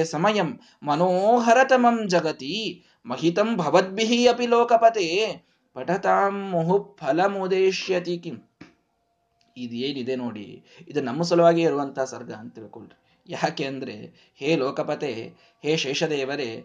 ಸಮಯಂ 0.02 0.60
ಮನೋಹರತಮಂ 0.82 2.08
ಜಗತಿ 2.08 2.84
ಮಹಿತಂ 3.06 3.56
ಭವದ್ಭಿಹಿ 3.56 4.28
ಅಪಿ 4.28 4.46
ಲೋಕಪತೆ. 4.46 5.47
ಪಠತಾಂ 5.78 6.50
ಮುಹು 6.50 6.96
ಫಲಮುದೇಶ್ಯತಿ 7.00 8.18
ಕಿಂ. 8.18 8.36
ಏನಿದೆ 9.56 10.16
ನೋಡಿ, 10.16 10.62
ಇದು 10.88 11.00
ನಮ್ಮ 11.00 11.22
ಸಲುವಾಗಿ 11.22 11.62
ಇರುವಂತಹ 11.62 12.04
ಸರ್ಗ 12.04 12.32
ಅಂತ 12.32 12.54
ತಿಳ್ಕೊಳ್ರಿ. 12.54 13.24
ಯಾಕೆ 13.28 13.64
ಅಂದ್ರೆ, 13.64 13.94
ಹೇ 14.36 14.56
ಲೋಕಪತೆ, 14.56 15.32
ಹೇ 15.62 15.76
ಶೇಷದೇವರೇ, 15.76 16.64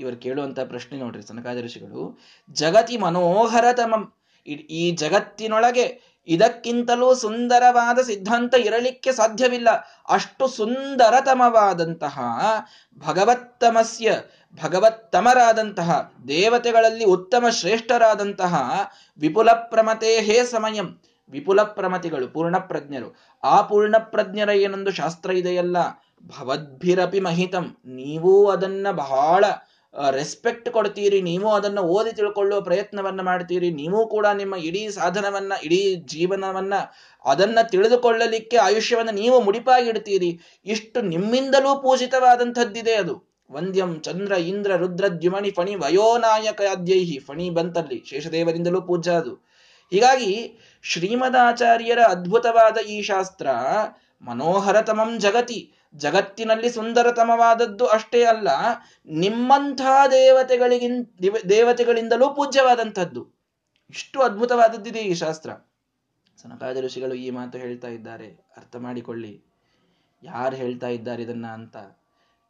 ಇವರು 0.00 0.16
ಕೇಳುವಂತ 0.16 0.60
ಪ್ರಶ್ನೆ 0.60 0.98
ನೋಡ್ರಿ 0.98 1.22
ಸನಕಾದರ್ಶಿಗಳು 1.22 2.20
ಜಗತಿ 2.52 2.96
ಮನೋಹರತಮಂ 2.96 4.14
ಈ 4.46 4.90
ಜಗತ್ತಿನೊಳಗೆ 4.90 6.11
ಇದಕ್ಕಿಂತಲೂ 6.26 7.14
ಸುಂದರವಾದ 7.14 7.98
ಸಿದ್ಧಾಂತ 7.98 8.54
ಇರಲಿಕ್ಕೆ 8.54 9.12
ಸಾಧ್ಯವಿಲ್ಲ. 9.12 9.68
ಅಷ್ಟು 10.08 10.48
ಸುಂದರತಮವಾದಂತಹ 10.48 12.20
ಭಗವತ್ತಮಸ್ಯ, 12.98 14.16
ಭಗವತ್ತಮರಾದಂತಹ 14.64 16.12
ದೇವತೆಗಳಲ್ಲಿ 16.28 17.04
ಉತ್ತಮ 17.04 17.44
ಶ್ರೇಷ್ಠರಾದಂತಹ 17.50 18.80
ವಿಪುಲ 19.18 19.52
ಪ್ರಮತೆ 19.52 20.20
ಹೇ 20.20 20.44
ಸಮಯಂ. 20.44 21.02
ವಿಪುಲ 21.30 21.62
ಪ್ರಮತಿಗಳು 21.62 22.28
ಪೂರ್ಣಪ್ರಜ್ಞರು. 22.28 23.16
ಆ 23.44 23.62
ಪೂರ್ಣಪ್ರಜ್ಞರ 23.62 24.48
ಏನೊಂದು 24.48 24.90
ಶಾಸ್ತ್ರ 24.90 25.30
ಇದೆಯಲ್ಲ? 25.30 25.76
ಭವದ್ಭಿರಪಿ 26.26 27.20
ಮಹಿತಂ. 27.20 27.76
ನೀವೂ 27.84 28.50
ಅದನ್ನ 28.50 28.86
ಬಹಳ 28.90 29.44
ರೆಸ್ಪೆಕ್ಟ್ 30.10 30.70
ಕೊಡ್ತೀರಿ, 30.70 31.22
ನೀವು 31.22 31.48
ಅದನ್ನ 31.52 31.78
ಓದಿ 31.78 32.12
ತಿಳ್ಕೊಳ್ಳುವ 32.12 32.60
ಪ್ರಯತ್ನವನ್ನ 32.60 33.20
ಮಾಡ್ತೀರಿ, 33.20 33.70
ನೀವು 33.70 34.08
ಕೂಡ 34.08 34.26
ನಿಮ್ಮ 34.34 34.54
ಇಡೀ 34.54 34.88
ಸಾಧನವನ್ನ, 34.88 35.52
ಇಡೀ 35.64 35.94
ಜೀವನವನ್ನ 35.94 36.74
ಅದನ್ನ 37.24 37.58
ತಿಳಿದುಕೊಳ್ಳಲಿಕ್ಕೆ 37.70 38.56
ಆಯುಷ್ಯವನ್ನ 38.56 39.10
ನೀವು 39.10 39.40
ಮುಡಿಪಾಗಿಡ್ತೀರಿ. 39.40 40.40
ಇಷ್ಟು 40.66 41.02
ನಿಮ್ಮಿಂದಲೂ 41.02 41.82
ಪೂಜಿತವಾದಂಥದ್ದಿದೆ 41.82 42.94
ಅದು. 42.94 43.32
ವಂದ್ಯಂ 43.50 44.00
ಚಂದ್ರ 44.00 44.32
ಇಂದ್ರ 44.32 44.76
ರುದ್ರ 44.76 45.08
ದ್ಯುಮಣಿ 45.08 45.50
ಫಣಿ 45.50 45.74
ವಯೋನಾಯಕಾದ್ಯೈಹಿ 45.74 47.18
ಫಣಿ 47.18 47.50
ಬಂತಲ್ಲಿ 47.50 48.04
ಶೇಷದೇವರಿಂದಲೂ 48.10 48.82
ಪೂಜಾ 48.82 49.12
ಅದು. 49.12 49.32
ಹೀಗಾಗಿ 49.90 50.60
ಶ್ರೀಮದಾಚಾರ್ಯರ 50.82 51.98
ಅದ್ಭುತವಾದ 51.98 52.78
ಈ 52.86 53.02
ಶಾಸ್ತ್ರ 53.02 53.46
ಮನೋಹರತಮಂ 54.22 55.18
ಜಗತಿ. 55.18 55.72
ಜಗತ್ತಿನಲ್ಲಿ 55.94 56.70
ಸುಂದರತಮವಾದದ್ದು 56.70 57.86
ಅಷ್ಟೇ 57.86 58.24
ಅಲ್ಲ, 58.24 58.48
ನಿಮ್ಮಂಥ 59.06 59.80
ದೇವತೆಗಳಿಗಿಂತ 60.10 61.10
ದೇವತೆಗಳಿಂದಲೂ 61.48 62.34
ಪೂಜ್ಯವಾದಂಥದ್ದು. 62.34 63.22
ಇಷ್ಟು 63.90 64.22
ಅದ್ಭುತವಾದದ್ದಿದೆ 64.22 64.98
ಈ 64.98 65.14
ಶಾಸ್ತ್ರ. 65.14 65.50
ಸನಕಾದ 66.42 66.76
ಋಷಿಗಳು 66.76 67.14
ಈ 67.14 67.30
ಮಾತು 67.30 67.58
ಹೇಳ್ತಾ 67.58 67.88
ಇದ್ದಾರೆ. 67.88 68.28
ಅರ್ಥ 68.56 68.76
ಮಾಡಿಕೊಳ್ಳಿ. 68.76 69.44
ಯಾರು 70.22 70.56
ಹೇಳ್ತಾ 70.56 70.86
ಇದ್ದಾರೆ 70.86 71.22
ಇದನ್ನ 71.22 71.46
ಅಂತ? 71.46 71.76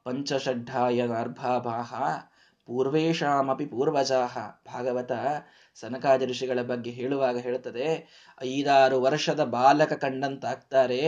ಪಂಚಷಡ್ಢಾಯ 0.04 1.06
ಗರ್ಭಾಭಾಹ 1.06 1.94
ಪೂರ್ವೇಶಾಮಪಿ 2.66 3.66
ಪೂರ್ವಜಾಹ. 3.66 4.38
ಭಾಗವತ 4.66 5.12
ಸನಕಾದ 5.74 6.22
ಋಷಿಗಳ 6.22 6.62
ಬಗ್ಗೆ 6.62 6.90
ಹೇಳುವಾಗ 6.90 7.38
ಹೇಳುತ್ತದೆ, 7.38 7.86
ಐದಾರು 8.42 9.02
ವರ್ಷದ 9.02 9.44
ಬಾಲಕ 9.44 9.92
ಕಂಡಂತಾಗ್ತಾರೆ. 9.92 11.00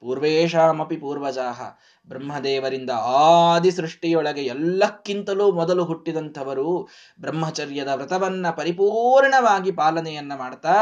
ಪೂರ್ವೇಶಾಮಪಿ 0.00 0.96
ಪೂರ್ವಜಾಹ. 0.96 1.62
ಬ್ರಹ್ಮದೇವರಿಂದ 2.08 2.90
ಆದಿ 3.04 3.70
ಸೃಷ್ಟಿಯೊಳಗೆ 3.70 4.44
ಎಲ್ಲಕ್ಕಿಂತಲೂ 4.44 5.52
ಮೊದಲು 5.52 5.84
ಹುಟ್ಟಿದಂಥವರು 5.84 6.88
ಬ್ರಹ್ಮಚರ್ಯದ 7.20 7.88
ವ್ರತವನ್ನ 7.94 8.50
ಪರಿಪೂರ್ಣವಾಗಿ 8.50 9.72
ಪಾಲನೆಯನ್ನ 9.72 10.32
ಮಾಡ್ತಾ, 10.36 10.76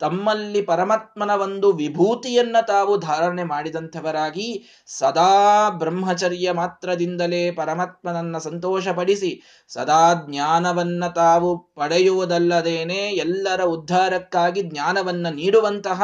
ತಮ್ಮಲ್ಲಿ 0.00 0.62
ಪರಮಾತ್ಮನ 0.62 1.30
ಒಂದು 1.30 1.72
ವಿಭೂತಿಯನ್ನ 1.72 2.56
ತಾವು 2.66 2.96
ಧಾರಣೆ 2.96 3.44
ಮಾಡಿದಂಥವರಾಗಿ 3.44 4.46
ಸದಾ 4.86 5.68
ಬ್ರಹ್ಮಚರ್ಯ 5.70 6.52
ಮಾತ್ರದಿಂದಲೇ 6.52 7.50
ಪರಮಾತ್ಮನನ್ನ 7.50 8.38
ಸಂತೋಷಪಡಿಸಿ, 8.38 9.32
ಸದಾ 9.68 10.14
ಜ್ಞಾನವನ್ನ 10.28 11.06
ತಾವು 11.06 11.58
ಪಡೆಯುವುದಲ್ಲದೇನೆ 11.58 13.02
ಎಲ್ಲರ 13.16 13.62
ಉದ್ಧಾರಕ್ಕಾಗಿ 13.64 14.62
ಜ್ಞಾನವನ್ನ 14.62 15.26
ನೀಡುವಂತಹ 15.30 16.02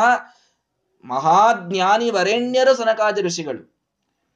ಮಹಾಜ್ಞಾನಿ 1.07 2.11
ವರೆಣ್ಯರು 2.11 2.77
ಸನಕಾದಿ 2.77 3.23
ಋಷಿಗಳು. 3.23 3.77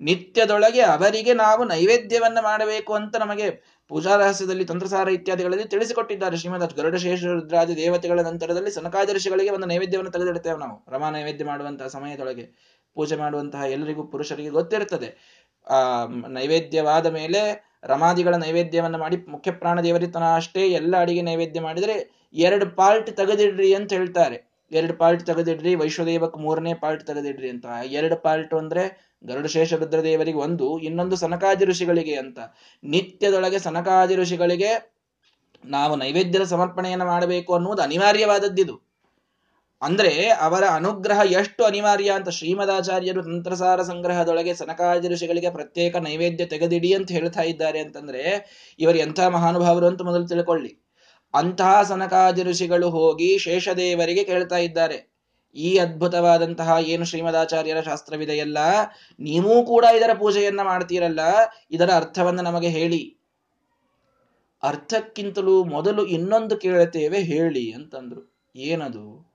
ನಿತ್ಯದೊಳಗೆ 0.00 0.80
ಅವರಿಗೆ 0.80 1.34
ನಾವು 1.34 1.64
ನೈವೇದ್ಯವನ್ನು 1.64 2.42
ಮಾಡಬೇಕು 2.42 2.94
ಅಂತ 2.94 3.16
ನಮಗೆ 3.16 3.80
ಪೂಜಾ 3.88 4.16
ರಹಸ್ಯದಲ್ಲಿ, 4.16 4.64
ತಂತ್ರಸಾರ 4.64 5.08
ಇತ್ಯಾದಿಗಳಲ್ಲಿ 5.08 5.64
ತಿಳಿಸಿಕೊಟ್ಟಿದ್ದಾರೆ. 5.64 6.36
ಶ್ರೀಮದ್ 6.36 6.76
ಗರುಡಶೇಷ 6.76 7.24
ರುದ್ರಾದಿ 7.24 7.76
ದೇವತೆಗಳ 7.76 8.20
ನಂತರದಲ್ಲಿ 8.20 8.70
ಸನಕಾದಿ 8.70 9.12
ಋಷಿಗಳಿಗೆ 9.12 9.50
ಒಂದು 9.50 9.66
ನೈವೇದ್ಯವನ್ನು 9.66 10.10
ತೆಗೆದಿಡ್ತೇವೆ 10.10 10.58
ನಾವು. 10.58 10.92
ರಮಾ 10.92 11.10
ನೈವೇದ್ಯ 11.10 11.44
ಮಾಡುವಂತಹ 11.44 11.86
ಸಮಯದೊಳಗೆ 11.86 12.70
ಪೂಜೆ 12.94 13.16
ಮಾಡುವಂತಹ 13.16 13.62
ಎಲ್ಲರಿಗೂ 13.62 14.04
ಪುರುಷರಿಗೆ 14.04 14.48
ಗೊತ್ತಿರುತ್ತದೆ. 14.48 15.40
ಆ, 15.70 16.06
ನೈವೇದ್ಯವಾದ 16.28 17.06
ಮೇಲೆ 17.06 17.70
ರಮಾದಿಗಳ 17.84 18.34
ನೈವೇದ್ಯವನ್ನು 18.34 18.98
ಮಾಡಿ 18.98 19.16
ಮುಖ್ಯ 19.16 19.52
ಪ್ರಾಣ 19.52 19.80
ದೇವರಿತನ 19.80 20.22
ಅಷ್ಟೇ 20.34 20.68
ಎಲ್ಲ 20.68 21.00
ಅಡಿಗೆ 21.00 21.22
ನೈವೇದ್ಯ 21.22 21.60
ಮಾಡಿದರೆ 21.60 22.28
ಎರಡು 22.32 22.76
ಪಾರ್ಟ್ 22.76 23.10
ತೆಗೆದಿಡ್ರಿ 23.10 23.74
ಅಂತ 23.74 23.92
ಹೇಳ್ತಾರೆ. 23.92 24.49
ಎರಡು 24.70 24.94
ಪಾರ್ಟ್ 24.94 25.26
ತೆಗೆದಿಡ್ರಿ 25.26 25.74
ವೈಶ್ವದೇವಕ್ಕೆ 25.74 26.40
ಮೂರನೇ 26.40 26.74
ಪಾರ್ಟ್ 26.74 27.06
ತೆಗೆದಿಡ್ರಿ 27.06 27.50
ಅಂತ. 27.50 27.66
ಎರಡು 27.86 28.16
ಪಾರ್ಟ್ 28.16 28.54
ಅಂದ್ರೆ 28.54 29.10
ಗರುಡಶೇಷ 29.26 29.74
ರುದ್ರದೇವರಿಗೆ 29.74 30.38
ಒಂದು, 30.38 30.78
ಇನ್ನೊಂದು 30.78 31.16
ಸನಕಾದಿ 31.16 31.64
ಋಷಿಗಳಿಗೆ 31.64 32.14
ಅಂತ. 32.14 32.38
ನಿತ್ಯದೊಳಗೆ 32.84 33.58
ಸನಕಾದಿ 33.58 34.16
ಋಷಿಗಳಿಗೆ 34.16 35.00
ನಾವು 35.64 35.96
ನೈವೇದ್ಯದ 35.96 36.42
ಸಮರ್ಪಣೆಯನ್ನು 36.42 37.06
ಮಾಡಬೇಕು 37.06 37.54
ಅನ್ನುವುದು 37.54 37.82
ಅನಿವಾರ್ಯವಾದದ್ದಿದು. 37.82 38.90
ಅಂದ್ರೆ 39.82 40.28
ಅವರ 40.28 40.64
ಅನುಗ್ರಹ 40.64 41.20
ಎಷ್ಟು 41.30 41.64
ಅನಿವಾರ್ಯ 41.64 42.10
ಅಂತ 42.10 42.28
ಶ್ರೀಮದಾಚಾರ್ಯರು 42.28 43.22
ತಂತ್ರಸಾರ 43.22 43.82
ಸಂಗ್ರಹದೊಳಗೆ 43.82 44.54
ಸನಕಾದಿ 44.54 45.08
ಋಷಿಗಳಿಗೆ 45.08 45.50
ಪ್ರತ್ಯೇಕ 45.50 45.96
ನೈವೇದ್ಯ 45.96 46.46
ತೆಗೆದಿಡಿ 46.46 46.94
ಅಂತ 46.94 47.12
ಹೇಳ್ತಾ 47.12 47.42
ಇದ್ದಾರೆ 47.42 47.78
ಅಂತಂದ್ರೆ, 47.78 48.22
ಇವರು 48.78 48.98
ಎಂಥ 48.98 49.20
ಮಹಾನುಭಾವರು 49.20 49.86
ಅಂತ 49.86 50.02
ಮೊದಲು 50.02 50.26
ತಿಳ್ಕೊಳ್ಳಿ. 50.28 50.89
ಅಂತಹ 51.34 51.82
ಸನಕಾದಿ 51.82 52.42
ಋಷಿಗಳು 52.42 52.90
ಹೋಗಿ 52.90 53.38
ಶೇಷದೇವರಿಗೆ 53.38 54.24
ಕೇಳ್ತಾ 54.24 54.56
ಇದ್ದಾರೆ. 54.56 55.10
ಈ 55.54 55.78
ಅದ್ಭುತವಾದಂತಹ 55.78 56.76
ಏನು 56.80 57.04
ಶ್ರೀಮದಾಚಾರ್ಯರ 57.04 57.80
ಶಾಸ್ತ್ರವಿದೆಯಲ್ಲ? 57.80 58.58
ನೀವೂ 59.18 59.66
ಕೂಡ 59.66 59.84
ಇದರ 59.96 60.10
ಪೂಜೆಯನ್ನ 60.18 60.62
ಮಾಡ್ತೀರಲ್ಲ? 60.62 61.20
ಇದರ 61.70 61.90
ಅರ್ಥವನ್ನು 61.90 62.42
ನಮಗೆ 62.42 62.68
ಹೇಳಿ. 62.68 63.16
ಅರ್ಥಕ್ಕಿಂತಲೂ 64.62 65.64
ಮೊದಲು 65.64 66.06
ಇನ್ನೊಂದು 66.06 66.56
ಕೇಳುತ್ತೇವೆ 66.56 67.18
ಹೇಳಿ 67.18 67.72
ಅಂತಂದ್ರು. 67.72 68.34
ಏನದು? 68.56 69.32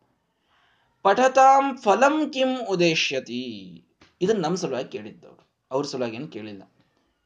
ಪಠತಾಂ 1.03 1.77
ಫಲಂ 1.77 2.29
ಕಿಂ 2.29 2.67
ಉದ್ದೇಶ್ಯತಿ 2.69 3.84
ಇದನ್ನ 4.21 4.41
ನಮ್ಮ 4.41 4.55
ಸಲುವಾಗಿ 4.55 4.88
ಕೇಳಿದ್ದವರು. 4.88 5.49
ಅವ್ರ 5.71 5.86
ಸಲುವಾಗಿ 5.86 6.15
ಏನು 6.15 6.27
ಕೇಳಿಲ್ಲ. 6.27 6.63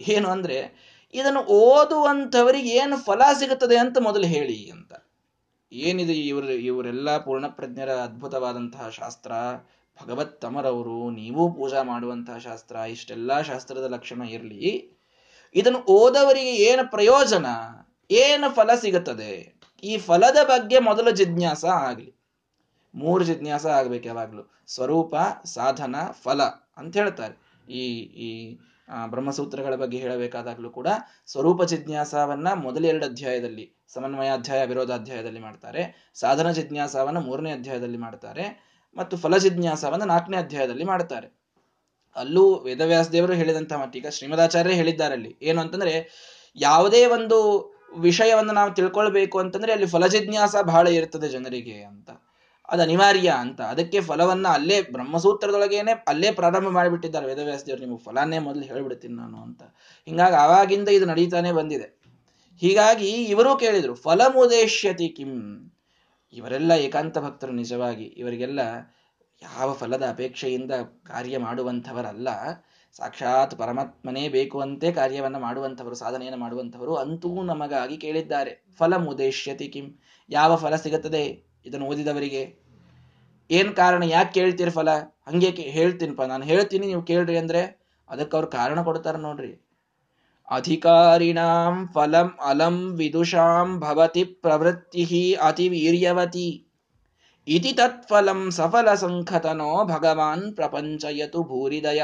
ಏನು 0.08 0.30
ಅಂದ್ರೆ 0.30 0.89
ಇದನ್ನು 1.14 1.40
ಓದುವಂಥವರಿಗೆ 1.40 2.70
ಏನು 2.70 2.98
ಫಲ 2.98 3.22
ಸಿಗುತ್ತದೆ 3.40 3.78
ಅಂತ 3.78 3.98
ಮೊದಲು 3.98 4.28
ಹೇಳಿ 4.28 4.72
ಅಂತ. 4.72 4.94
ಏನಿದೆ 5.72 6.14
ಇವರು, 6.14 6.52
ಇವರೆಲ್ಲ 6.52 7.18
ಪೂರ್ಣಪ್ರಜ್ಞರ 7.18 7.90
ಅದ್ಭುತವಾದಂತಹ 7.90 8.90
ಶಾಸ್ತ್ರ. 8.90 9.32
ಭಗವತ್ 10.04 10.42
ತಮರವರು 10.42 11.10
ನೀವು 11.10 11.54
ಪೂಜಾ 11.54 11.84
ಮಾಡುವಂತಹ 11.84 12.38
ಶಾಸ್ತ್ರ, 12.38 12.76
ಇಷ್ಟೆಲ್ಲ 12.76 13.42
ಶಾಸ್ತ್ರದ 13.42 13.84
ಲಕ್ಷಣ 13.84 14.22
ಇರಲಿ. 14.22 14.98
ಇದನ್ನು 15.56 15.80
ಓದವರಿಗೆ 15.80 16.56
ಏನು 16.56 16.92
ಪ್ರಯೋಜನ, 16.92 17.46
ಏನು 18.12 18.56
ಫಲ 18.56 18.76
ಸಿಗುತ್ತದೆ? 18.76 19.62
ಈ 19.84 19.98
ಫಲದ 19.98 20.38
ಬಗ್ಗೆ 20.44 20.80
ಮೊದಲು 20.80 21.12
ಜಿಜ್ಞಾಸ 21.12 21.66
ಆಗಲಿ. 21.66 22.16
ಮೂರು 22.96 23.24
ಜಿಜ್ಞಾಸ 23.24 23.66
ಆಗ್ಬೇಕು 23.66 24.08
ಯಾವಾಗಲೂ. 24.08 24.52
ಸ್ವರೂಪ, 24.68 25.16
ಸಾಧನ, 25.46 25.96
ಫಲ 26.12 26.42
ಅಂತ 26.78 26.98
ಹೇಳ್ತಾರೆ. 26.98 27.64
ಈ 27.72 27.88
ಈ 28.00 28.60
ಬ್ರಹ್ಮಸೂತ್ರಗಳ 29.08 29.76
ಬಗ್ಗೆ 29.76 29.98
ಹೇಳಬೇಕಾದಾಗಲೂ 29.98 30.70
ಕೂಡ 30.70 30.88
ಸ್ವರೂಪ 31.26 31.64
ಜಿಜ್ಞಾಸವನ್ನ 31.64 32.48
ಮೊದಲೆರಡು 32.54 33.06
ಅಧ್ಯಾಯದಲ್ಲಿ 33.06 33.76
ಸಮನ್ವಯಾಧ್ಯಾಯ 33.88 34.66
ವಿರೋಧಾಧ್ಯಾಯದಲ್ಲಿ 34.66 35.40
ಮಾಡ್ತಾರೆ. 35.40 36.12
ಸಾಧನ 36.14 36.52
ಜಿಜ್ಞಾಸವನ್ನ 36.52 37.18
ಮೂರನೇ 37.18 37.52
ಅಧ್ಯಾಯದಲ್ಲಿ 37.52 37.98
ಮಾಡ್ತಾರೆ. 37.98 38.70
ಮತ್ತು 38.96 39.18
ಫಲ 39.18 39.38
ಜಿಜ್ಞಾಸವನ್ನ 39.38 40.04
ನಾಲ್ಕನೇ 40.04 40.38
ಅಧ್ಯಾಯದಲ್ಲಿ 40.38 40.84
ಮಾಡ್ತಾರೆ. 40.84 41.40
ಅಲ್ಲೂ 42.16 42.56
ವೇದವ್ಯಾಸ 42.56 43.10
ದೇವರು 43.10 43.34
ಹೇಳಿದಂತಹ 43.34 43.76
ಮತ್ತೀಗ 43.76 44.08
ಶ್ರೀಮದಾಚಾರ್ಯ 44.08 44.74
ಹೇಳಿದ್ದಾರೆ 44.74 45.14
ಅಲ್ಲಿ 45.14 45.38
ಏನು 45.42 45.62
ಅಂತಂದ್ರೆ, 45.62 46.10
ಯಾವುದೇ 46.56 47.06
ಒಂದು 47.06 47.38
ವಿಷಯವನ್ನು 48.00 48.54
ನಾವು 48.54 48.74
ತಿಳ್ಕೊಳ್ಬೇಕು 48.74 49.40
ಅಂತಂದ್ರೆ 49.40 49.72
ಅಲ್ಲಿ 49.72 49.88
ಫಲಜಿಜ್ಞಾಸ 49.88 50.56
ಬಹಳ 50.62 50.88
ಇರ್ತದೆ 50.88 51.30
ಜನರಿಗೆ 51.30 51.84
ಅಂತ. 51.84 52.10
ಅದು 52.72 52.82
ಅನಿವಾರ್ಯ 52.82 53.34
ಅಂತ. 53.40 53.62
ಅದಕ್ಕೆ 53.62 54.02
ಫಲವನ್ನ 54.02 54.48
ಅಲ್ಲೇ 54.48 54.82
ಬ್ರಹ್ಮಸೂತ್ರದೊಳಗೇನೆ 54.82 55.92
ಅಲ್ಲೇ 56.08 56.32
ಪ್ರಾರಂಭ 56.32 56.68
ಮಾಡಿಬಿಟ್ಟಿದ್ದಾರೆ 56.68 57.26
ವೇದವ್ಯಾಸ 57.26 57.64
ದೇವರು 57.64 57.82
ನಿಮಗೆ 57.82 57.98
ಫಲಾನೇ 57.98 58.40
ಮೊದಲು 58.40 58.64
ಹೇಳ್ಬಿಡ್ತೀನಿ 58.64 59.14
ನಾನು 59.14 59.42
ಅಂತ. 59.42 59.64
ಹಿಂಗಾಗಿ 60.06 60.36
ಆವಾಗಿಂದ 60.36 60.90
ಇದು 60.90 61.06
ನಡೀತಾನೆ 61.06 61.52
ಬಂದಿದೆ. 61.52 62.00
ಹೀಗಾಗಿ 62.58 63.10
ಇವರು 63.10 63.58
ಕೇಳಿದ್ರು, 63.58 63.96
ಫಲಮುದೇಶ್ಯತಿ 63.96 65.10
ಕಿಂ. 65.10 65.72
ಇವರೆಲ್ಲ 66.34 66.72
ಏಕಾಂತ 66.72 67.18
ಭಕ್ತರು 67.18 67.52
ನಿಜವಾಗಿ. 67.52 68.04
ಇವರಿಗೆಲ್ಲ 68.04 68.60
ಯಾವ 69.42 69.74
ಫಲದ 69.74 70.06
ಅಪೇಕ್ಷೆಯಿಂದ 70.10 70.72
ಕಾರ್ಯ 71.08 71.38
ಮಾಡುವಂಥವರಲ್ಲ. 71.38 72.28
ಸಾಕ್ಷಾತ್ 72.98 73.58
ಪರಮಾತ್ಮನೇ 73.58 74.30
ಬೇಕು 74.30 74.62
ಅಂತೆ 74.62 74.92
ಕಾರ್ಯವನ್ನ 74.92 75.38
ಮಾಡುವಂಥವರು, 75.38 75.96
ಸಾಧನೆಯನ್ನು 75.96 76.40
ಮಾಡುವಂಥವರು 76.40 76.96
ಅಂತೂ 76.96 77.44
ನಮಗಾಗಿ 77.44 77.98
ಕೇಳಿದ್ದಾರೆ. 77.98 78.66
ಫಲಮುದೇಶ್ಯತಿ 78.78 79.68
ಕಿಂ. 79.68 80.00
ಯಾವ 80.30 80.56
ಫಲ 80.56 80.76
ಸಿಗುತ್ತದೆ? 80.76 81.50
ಇದನ್ನು 81.66 81.86
ಓದಿದವರಿಗೆ. 81.86 82.59
ಏನ್ 83.50 83.72
ಕಾರಣ, 83.76 84.02
ಯಾಕೆ 84.16 84.32
ಕೇಳ್ತೀರಿ 84.38 84.72
ಫಲ? 84.72 84.90
ಹಂಗೆ 85.28 85.50
ಹೇಳ್ತೀನಿಪ್ಪ 85.78 86.24
ನಾನು 86.32 86.46
ಹೇಳ್ತೀನಿ, 86.52 86.86
ನೀವು 86.88 87.04
ಕೇಳ್ರಿ 87.10 87.36
ಅಂದ್ರೆ 87.38 87.62
ಅದಕ್ಕೆ 88.10 88.36
ಅವ್ರು 88.38 88.50
ಕಾರಣ 88.52 88.80
ಕೊಡ್ತಾರ 88.82 89.18
ನೋಡ್ರಿ. 89.28 89.52
ಅಧಿಕಾರಿಣಾಂ 90.48 91.76
ಫಲಂ 91.96 92.30
ಅಲಂ 92.52 92.78
ವಿದುಷಾಂ 93.00 93.70
ಭವತಿ 93.80 94.24
ಪ್ರವೃತ್ತಿ 94.44 95.04
ಅತಿ 95.50 95.66
ವೀರ್ಯವತಿ. 95.70 96.50
ಇತಿ 97.48 97.72
ತತ್ಫಲಂ 97.74 98.42
ಸಫಲ 98.52 98.90
ಸಂಖತನೋ 98.94 99.72
ಭಗವಾನ್ 99.92 100.46
ಪ್ರಪಂಚಯತು 100.56 101.40
ಭೂರಿದಯ. 101.44 102.02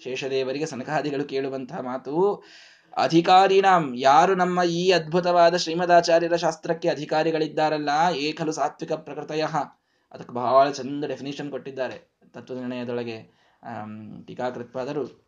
ಶೇಷದೇವರಿಗೆ 0.00 0.66
ಸನಕಾದಿಗಳು 0.66 1.24
ಕೇಳುವಂತಹ 1.24 1.80
ಮಾತು 1.90 2.14
ಅಧಿಕಾರಿನಾಂ 2.96 3.84
ಯಾರು 3.98 4.34
ನಮ್ಮ 4.34 4.58
ಈ 4.80 4.82
ಅದ್ಭುತವಾದ 4.90 5.54
ಶ್ರೀಮದಾಚಾರ್ಯರ 5.56 6.36
ಶಾಸ್ತ್ರಕ್ಕೆ 6.36 6.88
ಅಧಿಕಾರಿಗಳಿದ್ದಾರಲ್ಲ, 6.88 7.90
ಏಕಲು 8.26 8.52
ಸಾತ್ವಿಕ 8.52 8.92
ಪ್ರಕೃತಯ. 9.06 9.44
ಅದಕ್ಕೆ 10.12 10.34
ಬಹಳ 10.34 10.70
ಚಂದ 10.70 11.04
ಡೆಫಿನೇಷನ್ 11.04 11.50
ಕೊಟ್ಟಿದ್ದಾರೆ 11.50 12.18
ತತ್ವ 12.32 12.54
ನಿರ್ಣಯದೊಳಗೆ 12.54 13.36
ಟೀಕಾಕೃತ್ಪಾದರು, 14.26 15.26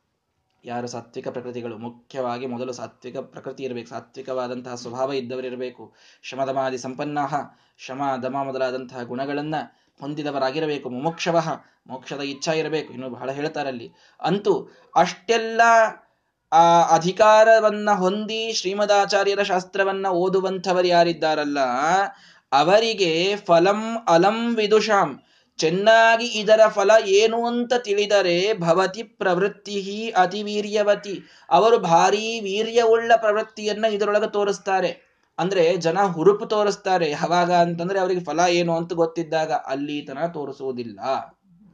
ಯಾರು 0.65 0.87
ಸಾತ್ವಿಕ 0.87 1.29
ಪ್ರಕೃತಿಗಳು? 1.29 1.79
ಮುಖ್ಯವಾಗಿ 1.79 2.47
ಮೊದಲು 2.47 2.73
ಸಾತ್ವಿಕ 2.73 3.17
ಪ್ರಕೃತಿ 3.17 3.63
ಇರಬೇಕು. 3.63 3.89
ಸಾತ್ವಿಕವಾದಂತಹ 3.89 4.75
ಸ್ವಭಾವ 4.75 5.13
ಇದ್ದವರಿರಬೇಕು. 5.13 5.95
ಶಮದಮಾದಿ 6.23 6.79
ಸಂಪನ್ನಾಹ 6.79 7.35
ಶಮ 7.79 8.03
ದಮ 8.23 8.37
ಮೊದಲಾದಂತಹ 8.43 9.03
ಗುಣಗಳನ್ನ 9.03 9.55
ಹೊಂದಿದವರಾಗಿರಬೇಕು. 10.01 10.91
ಮುಮುಕ್ಷವ 10.91 11.63
ಮೋಕ್ಷದ 11.87 12.21
ಇಚ್ಛಾ 12.21 12.53
ಇರಬೇಕು. 12.53 12.93
ಇನ್ನು 12.93 13.11
ಬಹಳ 13.11 13.31
ಹೇಳ್ತಾರಲ್ಲಿ 13.31 13.93
ಅಂತೂ 14.21 14.69
ಅಷ್ಟೆಲ್ಲ, 14.97 15.61
ಆ, 16.53 16.83
ಅಧಿಕಾರವನ್ನ 16.95 17.91
ಹೊಂದಿ 17.91 18.53
ಶ್ರೀಮದಾಚಾರ್ಯರ 18.53 19.43
ಶಾಸ್ತ್ರವನ್ನ 19.43 20.07
ಓದುವಂಥವರು 20.07 20.87
ಯಾರಿದ್ದಾರಲ್ಲ 20.87 21.59
ಅವರಿಗೆ 22.53 23.37
ಫಲಂ 23.37 23.97
ಅಲಂ 24.09 24.57
ವಿದುಷಾಂ. 24.57 25.23
ಚೆನ್ನಾಗಿ 25.57 26.27
ಇದರ 26.27 26.61
ಫಲ 26.69 26.91
ಏನು 27.07 27.47
ಅಂತ 27.47 27.73
ತಿಳಿದರೆ 27.75 28.53
ಭವತಿ 28.53 29.03
ಪ್ರವೃತ್ತಿ 29.03 30.11
ಅತಿವೀರ್ಯವತಿ. 30.11 31.21
ಅವರು 31.51 31.79
ಭಾರೀ 31.79 32.41
ವೀರ್ಯವುಳ್ಳ 32.41 33.13
ಪ್ರವೃತ್ತಿಯನ್ನ 33.17 33.85
ಇದರೊಳಗೆ 33.85 34.33
ತೋರಿಸ್ತಾರೆ. 34.33 35.09
ಅಂದ್ರೆ 35.39 35.77
ಜನ 35.77 35.99
ಹುರುಪು 35.99 36.47
ತೋರಿಸ್ತಾರೆ. 36.47 37.11
ಯಾವಾಗ 37.11 37.53
ಅಂತಂದ್ರೆ 37.53 37.99
ಅವರಿಗೆ 37.99 38.25
ಫಲ 38.25 38.41
ಏನು 38.49 38.77
ಅಂತ 38.77 38.93
ಗೊತ್ತಿದ್ದಾಗ 38.93 39.53
ಅಲ್ಲಿ 39.53 40.03
ತನ 40.03 40.27
ತೋರಿಸುವುದಿಲ್ಲ. 40.27 41.01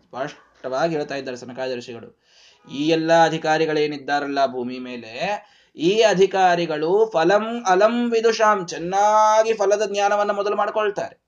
ಸ್ಪಷ್ಟವಾಗಿ 0.04 0.94
ಹೇಳ್ತಾ 0.94 1.14
ಇದ್ದಾರೆ 1.14 1.36
ಸನಕಾದರ್ಶಿಗಳು 1.36 2.24
ಈ 2.72 2.88
ಎಲ್ಲ 2.88 3.24
ಅಧಿಕಾರಿಗಳೇನಿದ್ದಾರಲ್ಲ 3.24 4.46
ಭೂಮಿ 4.46 4.78
ಮೇಲೆ 4.78 5.44
ಈ 5.76 6.00
ಅಧಿಕಾರಿಗಳು 6.00 7.10
ಫಲಂ 7.12 7.64
ಅಲಂ 7.66 8.10
ವಿದುಷಾಂ, 8.10 8.66
ಚೆನ್ನಾಗಿ 8.66 9.54
ಫಲದ 9.54 9.90
ಜ್ಞಾನವನ್ನ 9.92 10.30
ಮೊದಲು 10.30 10.56
ಮಾಡಿಕೊಳ್ತಾರೆ. 10.56 11.24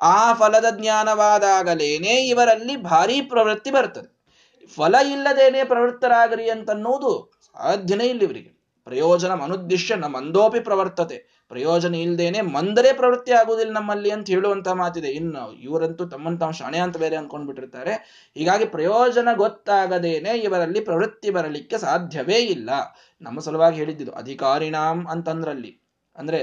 ಆ 0.00 0.32
ಫಲದ 0.32 0.64
ಜ್ಞಾನವಾದಾಗಲೇನೆ 0.80 2.14
ಇವರಲ್ಲಿ 2.28 2.76
ಭಾರಿ 2.76 3.20
ಪ್ರವೃತ್ತಿ 3.20 3.70
ಬರ್ತದೆ. 3.70 4.20
ಫಲ 4.76 4.94
ಇಲ್ಲದೇನೆ 4.94 5.64
ಪ್ರವೃತ್ತರಾಗರಿ 5.64 6.50
ಅಂತನ್ನುವುದು 6.50 7.40
ಸಾಧ್ಯನೇ 7.54 8.04
ಇಲ್ಲ 8.04 8.22
ಇವರಿಗೆ. 8.22 8.60
ಪ್ರಯೋಜನ 8.84 9.32
ಅನುದ್ದಿಶ್ಯ 9.42 9.94
ನ 9.94 10.04
ಮಂದೋಪಿ 10.04 10.60
ಪ್ರವರ್ತತೆ. 10.60 11.39
ಪ್ರಯೋಜನ 11.50 11.94
ಇಲ್ಲದೇನೆ 11.94 12.40
ಮಂದರೆ 12.40 12.92
ಪ್ರವೃತ್ತಿ 12.92 13.32
ಆಗುವುದಿಲ್ಲ 13.32 13.72
ನಮ್ಮಲ್ಲಿ 13.72 14.10
ಅಂತ 14.10 14.26
ಹೇಳುವಂತ 14.30 14.68
ಮಾತಿದೆ. 14.68 15.08
ಇನ್ನು 15.08 15.42
ಇವರಂತೂ 15.52 16.04
ತಮ್ಮನ್ನು 16.08 16.38
ತಾವು 16.38 16.52
ಶಾಣೆ 16.52 16.78
ಅಂತ 16.78 16.96
ಬೇರೆ 16.96 17.16
ಅಂದ್ಕೊಂಡ್ಬಿಟ್ಟಿರ್ತಾರೆ 17.16 17.94
ಹೀಗಾಗಿ 18.34 18.64
ಪ್ರಯೋಜನ 18.64 19.28
ಗೊತ್ತಾಗದೇನೆ 19.36 20.30
ಇವರಲ್ಲಿ 20.30 20.80
ಪ್ರವೃತ್ತಿ 20.80 21.30
ಬರಲಿಕ್ಕೆ 21.30 21.78
ಸಾಧ್ಯವೇ 21.78 22.38
ಇಲ್ಲ. 22.54 22.70
ನಮ್ಮ 23.22 23.40
ಸಲುವಾಗಿ 23.40 23.76
ಹೇಳಿದ್ದು 23.76 24.12
ಅಧಿಕಾರಿಣಾಂ 24.12 25.06
ಅಂತಂದ್ರಲ್ಲಿ. 25.10 25.72
ಅಂದ್ರೆ 26.16 26.40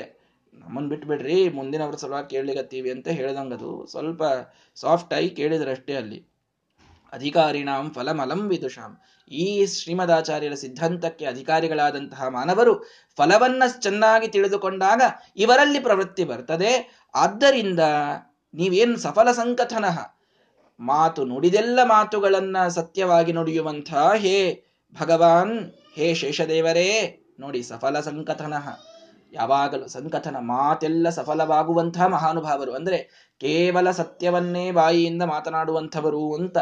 ನಮ್ಮನ್ 0.53 0.89
ಬಿಟ್ಬಿಡ್ರಿ, 0.89 1.49
ಮುಂದಿನವ್ರ 1.49 1.95
ಸಲುವಾಗಿ 1.95 2.27
ಕೇಳಲಿಗತ್ತೀವಿ 2.27 2.91
ಅಂತ 2.91 3.07
ಹೇಳ್ದಂಗದು. 3.07 3.71
ಸ್ವಲ್ಪ 3.91 4.23
ಸಾಫ್ಟ್ 4.75 5.13
ಆಗಿ 5.13 5.29
ಕೇಳಿದ್ರಷ್ಟೇ 5.29 5.95
ಅಲ್ಲಿ. 5.95 6.19
ಅಧಿಕಾರಿಣಾಂ 7.13 7.85
ಫಲಮಲಂ 7.89 8.41
ವಿದುಷಾಂ. 8.49 8.93
ಈ 9.27 9.65
ಶ್ರೀಮದಾಚಾರ್ಯರ 9.65 10.53
ಸಿದ್ಧಾಂತಕ್ಕೆ 10.53 11.25
ಅಧಿಕಾರಿಗಳಾದಂತಹ 11.25 12.27
ಮಾನವರು 12.27 12.83
ಫಲವನ್ನ 13.17 13.63
ಚೆನ್ನಾಗಿ 13.79 14.27
ತಿಳಿದುಕೊಂಡಾಗ 14.27 15.01
ಇವರಲ್ಲಿ 15.37 15.79
ಪ್ರವೃತ್ತಿ 15.79 16.23
ಬರ್ತದೆ. 16.23 17.01
ಆದ್ದರಿಂದ 17.15 17.79
ನೀವೇನ್ 18.53 18.97
ಸಫಲ 18.97 19.31
ಸಂಕಥನಃ 19.31 19.99
ಮಾತು 20.79 21.25
ನುಡಿದೆಲ್ಲ 21.25 21.79
ಮಾತುಗಳನ್ನ 21.83 22.67
ಸತ್ಯವಾಗಿ 22.67 23.31
ನುಡಿಯುವಂಥ 23.31 23.93
ಹೇ 23.93 24.63
ಭಗವಾನ್, 25.01 25.73
ಹೇ 25.95 26.13
ಶೇಷದೇವರೇ, 26.13 27.19
ನೋಡಿ 27.39 27.63
ಸಫಲ 27.63 27.99
ಸಂಕಥನಃ. 27.99 28.79
ಯಾವಾಗಲೂ 29.33 29.87
ಸಂಕಥನ 29.87 30.35
ಮಾತೆಲ್ಲ 30.39 31.09
ಸಫಲವಾಗುವಂತಹ 31.09 32.05
ಮಹಾನುಭಾವರು 32.05 32.73
ಅಂದ್ರೆ 32.73 33.29
ಕೇವಲ 33.39 33.91
ಸತ್ಯವನ್ನೇ 33.91 34.71
ಬಾಯಿಯಿಂದ 34.71 35.21
ಮಾತನಾಡುವಂಥವರು 35.21 36.35
ಅಂತ. 36.35 36.57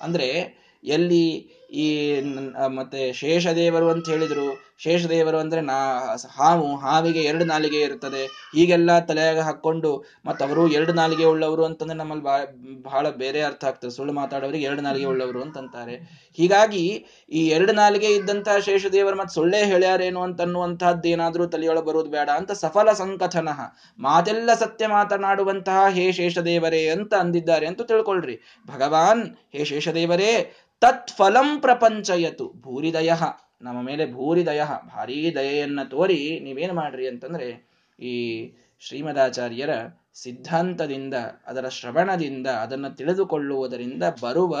ಅಂದ್ರೆ 0.00 0.64
ಎಲ್ಲಿ 0.84 1.50
ಈ 1.74 1.86
ಮತ್ತೆ 2.66 3.12
ಶೇಷದೇವರು 3.12 3.90
ಅಂತ 3.90 4.08
ಹೇಳಿದ್ರು. 4.08 4.74
ಶೇಷದೇವರು 4.78 5.38
ಅಂದ್ರೆ 5.38 5.60
ನಾ, 5.60 5.76
ಹಾವು, 6.36 6.76
ಹಾವಿಗೆ 6.76 7.22
ಎರಡು 7.22 7.44
ನಾಲಿಗೆ 7.44 7.80
ಇರುತ್ತದೆ. 7.80 8.22
ಹೀಗೆಲ್ಲ 8.54 8.98
ತಲೆಯಾಗ 8.98 9.38
ಹಾಕೊಂಡು 9.38 9.90
ಅವರು 10.42 10.68
ಎರಡು 10.68 10.92
ನಾಲಿಗೆ 10.92 11.24
ಉಳ್ಳವರು 11.24 11.64
ಅಂತಂದ್ರೆ 11.64 11.98
ನಮ್ಮಲ್ಲಿ 11.98 12.24
ಬಹಳ 12.82 13.08
ಬೇರೆ 13.08 13.42
ಅರ್ಥ 13.42 13.64
ಆಗ್ತದೆ. 13.64 13.90
ಸುಳ್ಳು 13.90 14.12
ಮಾತಾಡೋರಿಗೆ 14.12 14.64
ಎರಡು 14.64 14.82
ನಾಲಿಗೆ 14.82 15.06
ಉಳ್ಳವರು 15.06 15.42
ಅಂತಂತಾರೆ. 15.42 15.94
ಹೀಗಾಗಿ 16.36 17.06
ಈ 17.30 17.46
ಎರಡು 17.48 17.72
ನಾಲಿಗೆ 17.72 18.06
ಇದ್ದಂತಹ 18.06 18.58
ಶೇಷದೇವರು 18.58 19.16
ಮತ್ತೆ 19.16 19.34
ಸುಳ್ಳೇ 19.34 19.64
ಹೇಳ್ಯಾರೇನು 19.64 20.22
ಅಂತನ್ನುವಂತಹದ್ದು 20.22 21.08
ಏನಾದರೂ 21.08 21.46
ತಲೆಯೊಳಗೆ 21.46 21.86
ಬರೋದು 21.86 22.10
ಬೇಡ 22.10 22.30
ಅಂತ 22.30 22.52
ಸಫಲ 22.52 22.92
ಸಂಕಥನ. 22.92 23.48
ಮಾತೆಲ್ಲ 23.98 24.50
ಸತ್ಯ 24.54 24.86
ಮಾತನಾಡುವಂತಹ 24.86 25.88
ಹೇ 25.88 26.12
ಶೇಷದೇವರೇ 26.12 26.88
ಅಂತ 26.88 27.14
ಅಂದಿದ್ದಾರೆ 27.14 27.66
ಅಂತ 27.66 27.82
ತಿಳ್ಕೊಳ್ರಿ. 27.82 28.36
ಭಗವಾನ್ 28.66 29.24
ಹೇ 29.52 29.64
ಶೇಷದೇವರೇ 29.64 30.32
ತತ್ಫಲಂ 30.84 31.60
ಪ್ರಪಂಚಯತು. 31.60 32.52
ಭೂರಿದಯ. 32.60 33.12
ನಮ್ಮ 33.62 33.82
ಮೇಲೆ 33.82 34.12
ಭೂರಿದಯ. 34.12 34.62
ಭಾರೀ 34.64 35.34
ದಯೆಯನ್ನ 35.34 35.80
ತೋರಿ 35.82 36.40
ನೀವೇನು 36.40 36.74
ಮಾಡ್ರಿ 36.74 37.08
ಅಂತಂದ್ರೆ, 37.08 37.68
ಈ 38.00 38.52
ಶ್ರೀಮದಾಚಾರ್ಯರ 38.78 39.70
ಸಿದ್ಧಾಂತದಿಂದ, 40.14 41.14
ಅದರ 41.46 41.68
ಶ್ರವಣದಿಂದ, 41.68 42.46
ಅದನ್ನು 42.46 42.90
ತಿಳಿದುಕೊಳ್ಳುವುದರಿಂದ 42.90 44.02
ಬರುವ 44.22 44.58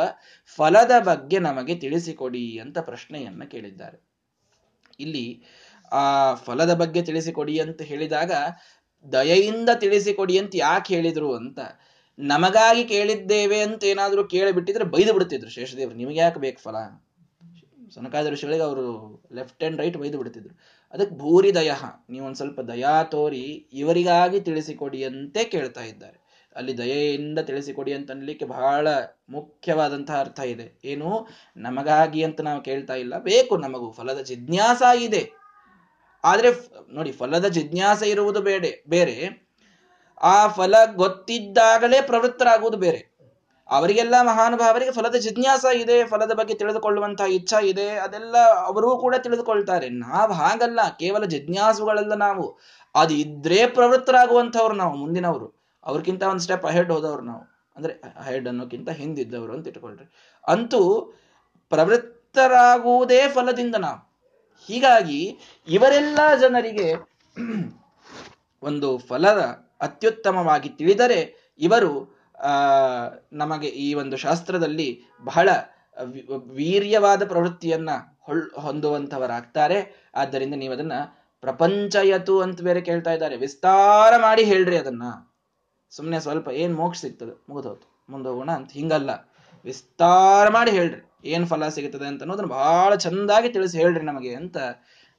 ಫಲದ 0.56 0.90
ಬಗ್ಗೆ 1.02 1.38
ನಮಗೆ 1.38 1.74
ತಿಳಿಸಿಕೊಡಿ 1.74 2.58
ಅಂತ 2.58 2.78
ಪ್ರಶ್ನೆಯನ್ನ 2.78 3.44
ಕೇಳಿದ್ದಾರೆ. 3.44 3.98
ಇಲ್ಲಿ 5.00 5.42
ಆ 5.92 6.34
ಫಲದ 6.34 6.74
ಬಗ್ಗೆ 6.74 7.02
ತಿಳಿಸಿಕೊಡಿ 7.02 7.58
ಅಂತ 7.58 7.82
ಹೇಳಿದಾಗ, 7.82 8.32
ದಯೆಯಿಂದ 9.12 9.68
ತಿಳಿಸಿಕೊಡಿ 9.74 10.38
ಅಂತ 10.38 10.52
ಯಾಕೆ 10.54 10.94
ಹೇಳಿದ್ರು 10.94 11.34
ಅಂತ 11.34 11.58
ನಮಗಾಗಿ 12.18 12.84
ಕೇಳಿದ್ದೇವೆ 12.84 13.60
ಅಂತ 13.60 13.84
ಏನಾದರೂ 13.84 14.24
ಕೇಳಿಬಿಟ್ಟಿದ್ರೆ 14.24 14.84
ಬೈದು 14.84 15.12
ಬಿಡ್ತಿದ್ರು 15.12 15.50
ಶೇಷದೇವರು. 15.50 15.94
ನಿಮಗೆ 15.94 16.18
ಯಾಕೆ 16.18 16.40
ಬೇಕು 16.40 16.60
ಫಲ? 16.60 16.76
ಸನಕಾದ 17.94 18.26
ಋಷಿಗಳಿಗೆ 18.26 18.62
ಅವರು 18.62 19.22
ಲೆಫ್ಟ್ 19.32 19.62
ಆ್ಯಂಡ್ 19.62 19.80
ರೈಟ್ 19.80 19.96
ಬೈದು 19.96 20.18
ಬಿಡ್ತಿದ್ರು. 20.18 20.58
ಅದಕ್ಕೆ 20.92 21.16
ಭೂರಿ 21.16 21.54
ದಯ 21.54 21.72
ನೀವು 22.10 22.26
ಒಂದ್ 22.26 22.36
ಸ್ವಲ್ಪ 22.36 22.60
ದಯಾ 22.60 23.02
ತೋರಿ 23.02 23.68
ಇವರಿಗಾಗಿ 23.72 24.40
ತಿಳಿಸಿಕೊಡಿ 24.40 25.04
ಅಂತೆ 25.04 25.44
ಕೇಳ್ತಾ 25.44 25.80
ಇದ್ದಾರೆ. 25.80 26.24
ಅಲ್ಲಿ 26.56 26.78
ದಯೆಯಿಂದ 26.78 27.38
ತಿಳಿಸಿಕೊಡಿ 27.38 27.92
ಅಂತ 27.92 28.10
ಅನ್ಲಿಕ್ಕೆ 28.10 28.44
ಬಹಳ 28.44 28.88
ಮುಖ್ಯವಾದಂತಹ 29.28 30.20
ಅರ್ಥ 30.20 30.40
ಇದೆ. 30.40 30.80
ಏನು? 30.84 31.28
ನಮಗಾಗಿ 31.56 32.22
ಅಂತ 32.22 32.40
ನಾವು 32.40 32.62
ಕೇಳ್ತಾ 32.62 32.94
ಇಲ್ಲ. 32.94 33.18
ಬೇಕು 33.18 33.56
ನಮಗೂ, 33.56 33.90
ಫಲದ 33.90 34.20
ಜಿಜ್ಞಾಸ 34.20 34.82
ಇದೆ. 35.00 35.30
ಆದರೆ 36.24 36.68
ನೋಡಿ, 36.94 37.12
ಫಲದ 37.12 37.46
ಜಿಜ್ಞಾಸ 37.46 38.02
ಇರುವುದು 38.02 38.40
ಬೇಡ, 38.40 38.64
ಬೇರೆ. 38.88 39.43
ಆ 40.22 40.46
ಫಲ 40.46 40.74
ಗೊತ್ತಿದ್ದಾಗಲೇ 40.94 42.00
ಪ್ರವೃತ್ತರಾಗುವುದು 42.00 42.76
ಬೇರೆ. 42.76 43.14
ಅವರಿಗೆಲ್ಲ 43.70 44.14
ಮಹಾನುಭಾವರಿಗೆ 44.22 44.90
ಫಲದ 44.90 45.14
ಜಿಜ್ಞಾಸ 45.14 45.64
ಇದೆ, 45.74 46.06
ಫಲದ 46.06 46.32
ಬಗ್ಗೆ 46.32 46.54
ತಿಳಿದುಕೊಳ್ಳುವಂತಹ 46.54 47.24
ಇಚ್ಛಾ 47.24 47.60
ಇದೆ, 47.60 47.90
ಅದೆಲ್ಲ 47.90 48.36
ಅವರೂ 48.66 48.98
ಕೂಡ 48.98 49.14
ತಿಳಿದುಕೊಳ್ತಾರೆ. 49.14 49.88
ನಾವು 49.88 50.32
ಹಾಗಲ್ಲ, 50.32 50.80
ಕೇವಲ 50.98 51.24
ಜಿಜ್ಞಾಸುಗಳಲ್ಲ 51.24 52.14
ನಾವು. 52.14 52.58
ಅದು 52.94 53.14
ಇದ್ರೆ 53.14 53.66
ಪ್ರವೃತ್ತರಾಗುವಂಥವ್ರು 53.66 54.74
ನಾವು, 54.74 54.96
ಮುಂದಿನವರು. 54.96 55.64
ಅವ್ರಿಗಿಂತ 55.84 56.22
ಒಂದು 56.22 56.40
ಸ್ಟೆಪ್ 56.40 56.64
ಅಹೆಡ್ 56.64 56.92
ಹೋದವ್ರು 56.92 57.22
ನಾವು. 57.22 57.72
ಅಂದ್ರೆ 57.76 57.92
ಅಹೆಡ್ 57.92 58.48
ಅನ್ನೋಕ್ಕಿಂತ 58.48 58.90
ಹಿಂದಿದ್ದವರು 58.90 59.52
ಅಂತ 59.52 59.68
ಇಟ್ಕೊಳ್ರಿ. 59.68 60.12
ಅಂತೂ 60.46 61.12
ಪ್ರವೃತ್ತರಾಗುವುದೇ 61.68 63.28
ಫಲದಿಂದ 63.28 63.74
ನಾವು. 63.74 64.14
ಹೀಗಾಗಿ 64.66 65.38
ಇವರೆಲ್ಲ 65.68 66.18
ಜನರಿಗೆ 66.40 66.94
ಒಂದು 68.62 68.98
ಫಲದ 68.98 69.63
ಅತ್ಯುತ್ತಮವಾಗಿ 69.80 70.68
ತಿಳಿದರೆ 70.68 71.52
ಇವರು 71.58 72.18
ನಮಗೆ 73.32 73.66
ಈ 73.66 73.94
ಒಂದು 73.94 74.16
ಶಾಸ್ತ್ರದಲ್ಲಿ 74.16 75.02
ಬಹಳ 75.24 75.48
ವೀರ್ಯವಾದ 76.50 77.28
ಪ್ರವೃತ್ತಿಯನ್ನ 77.28 77.90
ಹೊಳ್, 78.20 78.52
ಹೊಂದುವಂಥವರಾಗ್ತಾರೆ. 78.52 80.10
ಆದ್ದರಿಂದ 80.14 80.54
ನೀವು 80.54 80.74
ಅದನ್ನ 80.74 80.92
ಪ್ರಪಂಚಯತು 81.40 82.40
ಅಂತ 82.40 82.62
ಬೇರೆ 82.62 82.80
ಕೇಳ್ತಾ 82.80 83.12
ಇದ್ದಾರೆ. 83.12 83.36
ವಿಸ್ತಾರ 83.36 84.12
ಮಾಡಿ 84.16 84.44
ಹೇಳ್ರಿ 84.44 84.76
ಅದನ್ನ. 84.76 85.02
ಸುಮ್ಮನೆ 85.90 86.20
ಸ್ವಲ್ಪ 86.20 86.48
ಏನ್ 86.48 86.74
ಮೋಕ್ಷ 86.74 87.00
ಸಿಗ್ತದೆ? 87.00 87.44
ಮುಗಿದೋತು 87.48 88.06
ಮುಂದೋಗೋಣ 88.08 88.50
ಅಂತ. 88.50 88.72
ಹಿಂಗಲ್ಲ. 88.72 89.10
ವಿಸ್ತಾರ 89.64 90.48
ಮಾಡಿ 90.48 90.70
ಹೇಳ್ರಿ. 90.70 91.10
ಏನ್ 91.24 91.46
ಫಲ 91.46 91.68
ಸಿಗುತ್ತದೆ 91.68 92.06
ಅಂತ 92.06 92.22
ಅನ್ನೋದನ್ನ 92.22 92.46
ಬಹಳ 92.46 92.94
ಚಂದಾಗಿ 92.94 93.48
ತಿಳಿಸಿ 93.48 93.78
ಹೇಳ್ರಿ 93.78 94.04
ನಮಗೆ 94.04 94.34
ಅಂತ 94.34 94.56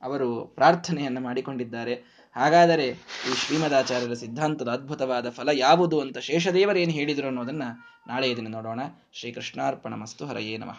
ಅವರು 0.01 0.45
ಪ್ರಾರ್ಥನೆಯನ್ನು 0.45 1.21
ಮಾಡಿಕೊಂಡಿದ್ದಾರೆ. 1.21 2.14
ಹಾಗಾದರೆ 2.35 2.87
ಈ 2.87 3.35
ಶ್ರೀಮದಾಚಾರ್ಯರ 3.45 4.13
ಸಿದ್ಧಾಂತದ 4.13 4.67
ಅದ್ಭುತವಾದ 4.67 5.29
ಫಲ 5.29 5.49
ಯಾವುದು 5.53 6.01
ಅಂತ 6.01 6.17
ಶೇಷದೇವರೇನು 6.17 6.91
ಹೇಳಿದರು 6.91 7.27
ಅನ್ನೋದನ್ನ 7.27 7.63
ನಾಳೆ 8.07 8.29
ಇದನ್ನು 8.29 8.49
ನೋಡೋಣ. 8.49 8.79
ಶ್ರೀಕೃಷ್ಣಾರ್ಪಣ 9.13 9.93
ಮಸ್ತು 9.93 10.25
ಹರಯೇ 10.25 10.57
ನಮಃ. 10.57 10.73